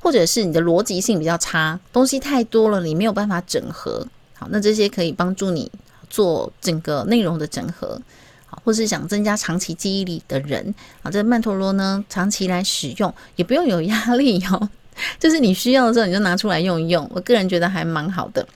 [0.00, 4.06] 或者是你的逻辑性比较差，东西太多了，你没有办法整合。
[4.34, 5.68] 好，那这些可以帮助你
[6.08, 8.00] 做整个内容的整合。
[8.46, 14.70] 好，或是想增加长期记忆力的人，啊，这曼陀罗呢，长期来使用也不用有压力哦，
[15.18, 17.08] 就是你需要的时候你就拿出来用一用。
[17.14, 18.46] 我个人觉得还蛮好的。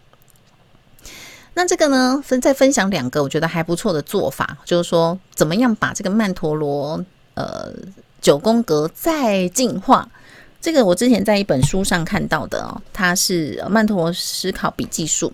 [1.54, 7.70] 那这个呢，分再分享两个我觉得还不错的做法，就是说怎么样把这个曼陀罗呃
[8.20, 10.08] 九宫格再进化。
[10.60, 15.32] 这个我之前在一本书上看到的哦，它是《曼陀罗思考笔记术》，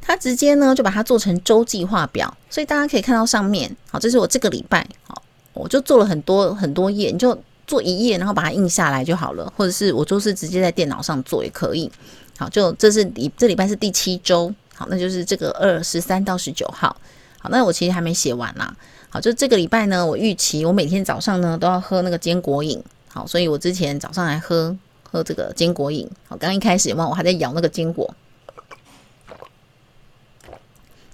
[0.00, 7.38] 它直接呢就把它做成周计划表，所以大家可以看到上面，好，这是我这个礼拜，好，我就做了很多很多页，你就
[7.72, 11.90] 做一页，然后把它印下来就好了，或者是我就是直接在电脑上做也可以，
[12.36, 16.94] 好，就这是礼这礼拜是第七周，好，那就是这个二十三到十九号，
[17.40, 18.76] 好，那我其实还没写完啦，
[19.08, 22.78] 好，就这个礼拜呢，我预期我每天早上呢都要喝那个坚果饮。
[23.08, 24.76] 好，所以我之前早上来喝
[25.10, 26.06] 喝这个坚果饮。
[26.28, 28.14] 好，刚刚一开始嘛，我还在咬那个坚果，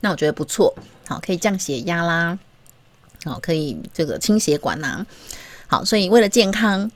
[0.01, 0.75] 那我觉得不错。
[1.07, 2.37] 好，可以降血压啦，
[3.25, 5.07] 好，可以这个清血管呐、啊。
[5.69, 6.91] 好，所以为了健康，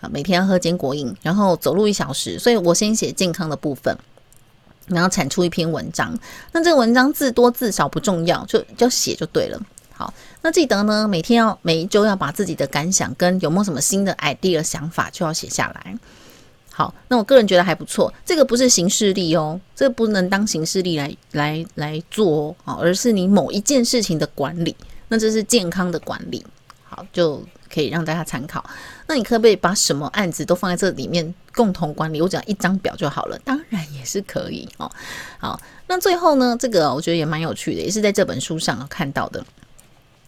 [0.00, 2.38] 好，每天要喝坚果饮，然后走路一小时。
[2.38, 3.94] 所以我先写健康的部分，
[4.86, 6.18] 然后产出一篇文章。
[6.50, 9.60] 那这个文章字多字少不重要，就就写就对了。
[9.92, 15.94] 好，那记得呢，每天要每一周要把自己的感想跟有没有什么新的 idea 想法就要写下来。
[16.72, 24.74] 好，那我个人觉得还不错，这个不是行事历哦，这不能当行事历来来来做哦，而是你某一件事情的管理，
[25.08, 26.42] 那这是健康的管理。
[26.82, 28.64] 好，就可以让大家参考。
[29.06, 32.20] 那你可不可以把什么案子都放在这里面共同管理？
[32.20, 34.90] 我只要一张表就好了，当然也是可以哦。
[35.38, 39.44] 好，那最后呢，这个我觉得也蛮有趣的，也是在这本书上看到的。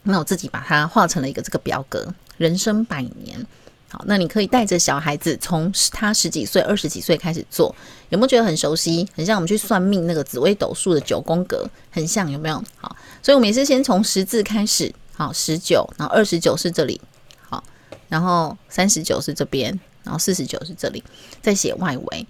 [0.05, 3.47] 那我自己把它画成了一个这个表格，人生百年。
[3.88, 7.74] 好，那你可以带着小孩子从他十几岁、二十几岁开始做，
[8.09, 9.07] 有没有觉得很熟悉？
[9.14, 12.64] 很像我们去算命那个紫微斗数的九宫格，很像有没有？
[12.80, 16.99] 好，所以我们也是先从十字开始，好，十九，然后二十九是这里，
[18.12, 21.02] 然后三十九是这边，然后四十九是这里，
[21.40, 22.26] 再写外围。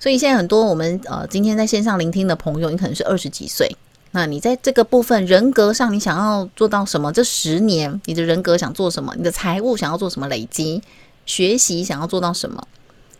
[0.00, 3.70] 所以现在很多我们呃今天在线上聆听的朋友，你可能是二十几岁。
[4.12, 7.12] 那你在这个部分人格上，你想要做到什么？
[7.12, 9.12] 这十年你的人格想做什么？
[9.14, 10.82] 你的财务想要做什么累积？
[11.26, 12.66] 学习想要做到什么？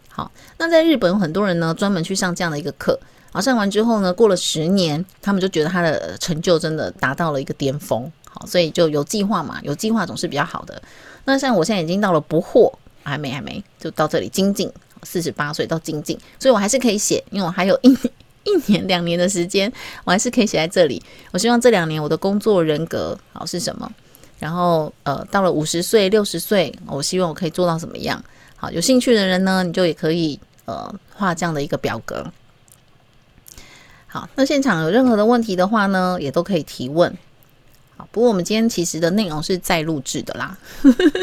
[0.09, 2.99] 好，那在日本有很多人呢，专门去上这样的一个课，
[3.31, 8.11] 好，上完之后呢，过了十年，他们就觉得他的成就真的达到了一个巅峰。
[8.31, 10.81] 好，所以就有计划嘛，有计划总是比较好的。
[11.27, 12.73] 那像我现在已经到了不惑，
[13.03, 14.73] 还没还没，就到这里精进，
[15.03, 17.95] 四十八岁到精进，所以我还是可以写，因为我还有一。
[18.49, 19.71] 一年两年的时间，
[20.05, 21.03] 我还是可以写在这里。
[21.33, 23.93] 我希望这两年我的工作人格好是什么？
[24.39, 28.23] 然后呃，到了五十岁、六十岁，我希望我可以做到怎么样？
[28.55, 32.25] 好，有兴趣的人呢，你就也可以呃画这样的一个表格。
[34.07, 37.13] 好，那现场有任何的问题的话呢，也都可以提问。
[38.17, 40.57] 不过我们今天其实的内容是再录制的啦，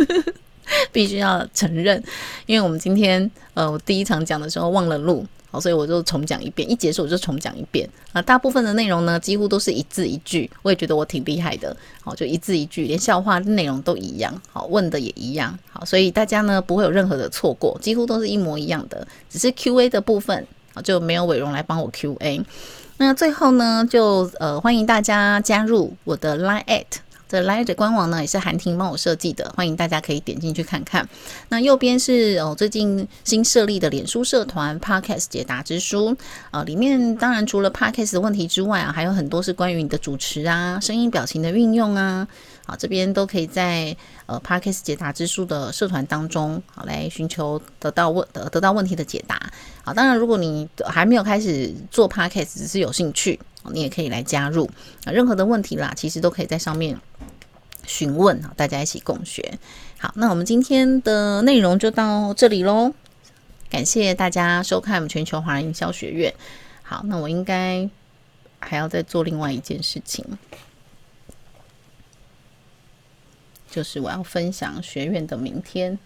[0.94, 2.00] 必须要承认，
[2.46, 5.26] 因为我们今天呃我第一场讲的时候忘了录。
[5.50, 8.22] 好，所以我就重讲一遍，一结束我就重讲一遍啊。
[8.22, 11.76] 大部分的内容呢，几乎都是一字一句，我也觉得我挺厉害的。
[12.04, 15.58] 好，就一字一句，连笑话内容都一样，好，问的也一样。
[15.72, 22.40] 好，所以大家呢不会有任何的错过，几乎都是一模一样的，只是 Q&A 的部分啊就没有伟荣来帮我 Q&A。
[22.98, 26.86] 那最后呢，就呃欢迎大家加入我的 Line at。
[27.30, 31.10] 的 Line 的官网呢，也是韩婷帮我设计的，欢迎大家可以点进去看看。
[31.50, 36.16] 那右边是哦，最近新设立的脸书社团 Podcast 解答之书
[36.52, 42.28] 啊、呃，里面当然除了 Podcast 的问题之外啊，还有很多是关于你的主持啊、声音表情的运用啊，
[42.66, 43.96] 好，这边都可以在
[44.26, 49.52] 呃 Podcast 解答之书的社团当中好来寻求得到问得得到问题的解答。
[49.84, 53.40] 好，当然如果你还没有开始做 Podcast，只是有兴趣。
[53.72, 54.70] 你也可以来加入，
[55.06, 57.00] 任何的问题啦，其实都可以在上面
[57.88, 59.58] 询问，大家一起共学。
[59.98, 62.92] 好，那我们今天的内容就到这里喽，
[63.70, 66.34] 感谢大家收看全球华人营销学院。
[66.82, 67.90] 好，那我应该
[68.60, 70.26] 还要再做另外一件事情。
[73.74, 75.98] 就是我要分享学院的明天。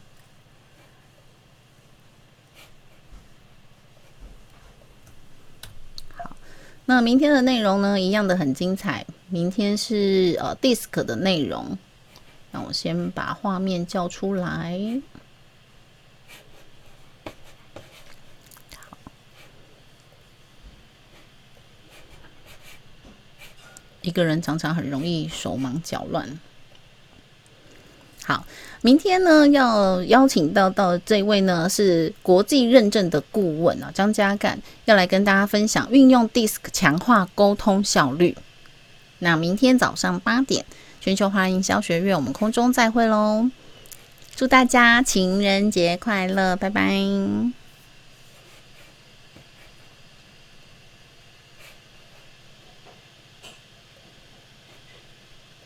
[6.16, 6.38] 好，
[6.86, 9.06] 那明天的内容呢，一样的很精彩。
[9.28, 11.78] 明天是呃 DISC 的内容，
[12.52, 15.02] 那我先把画面叫出来。
[24.02, 26.40] 一个人常常很容易手忙脚乱。
[28.28, 28.46] 好，
[28.82, 38.36] 明天呢要邀请到到这位呢是国际认证的顾问啊，张家干要来跟大家分享运用 DISC 强化沟通效率。
[39.20, 40.66] 那明天早上八点，
[41.00, 43.50] 全球华营销学院，我们空中再会喽！
[44.36, 47.00] 祝大家情人节快乐，拜拜。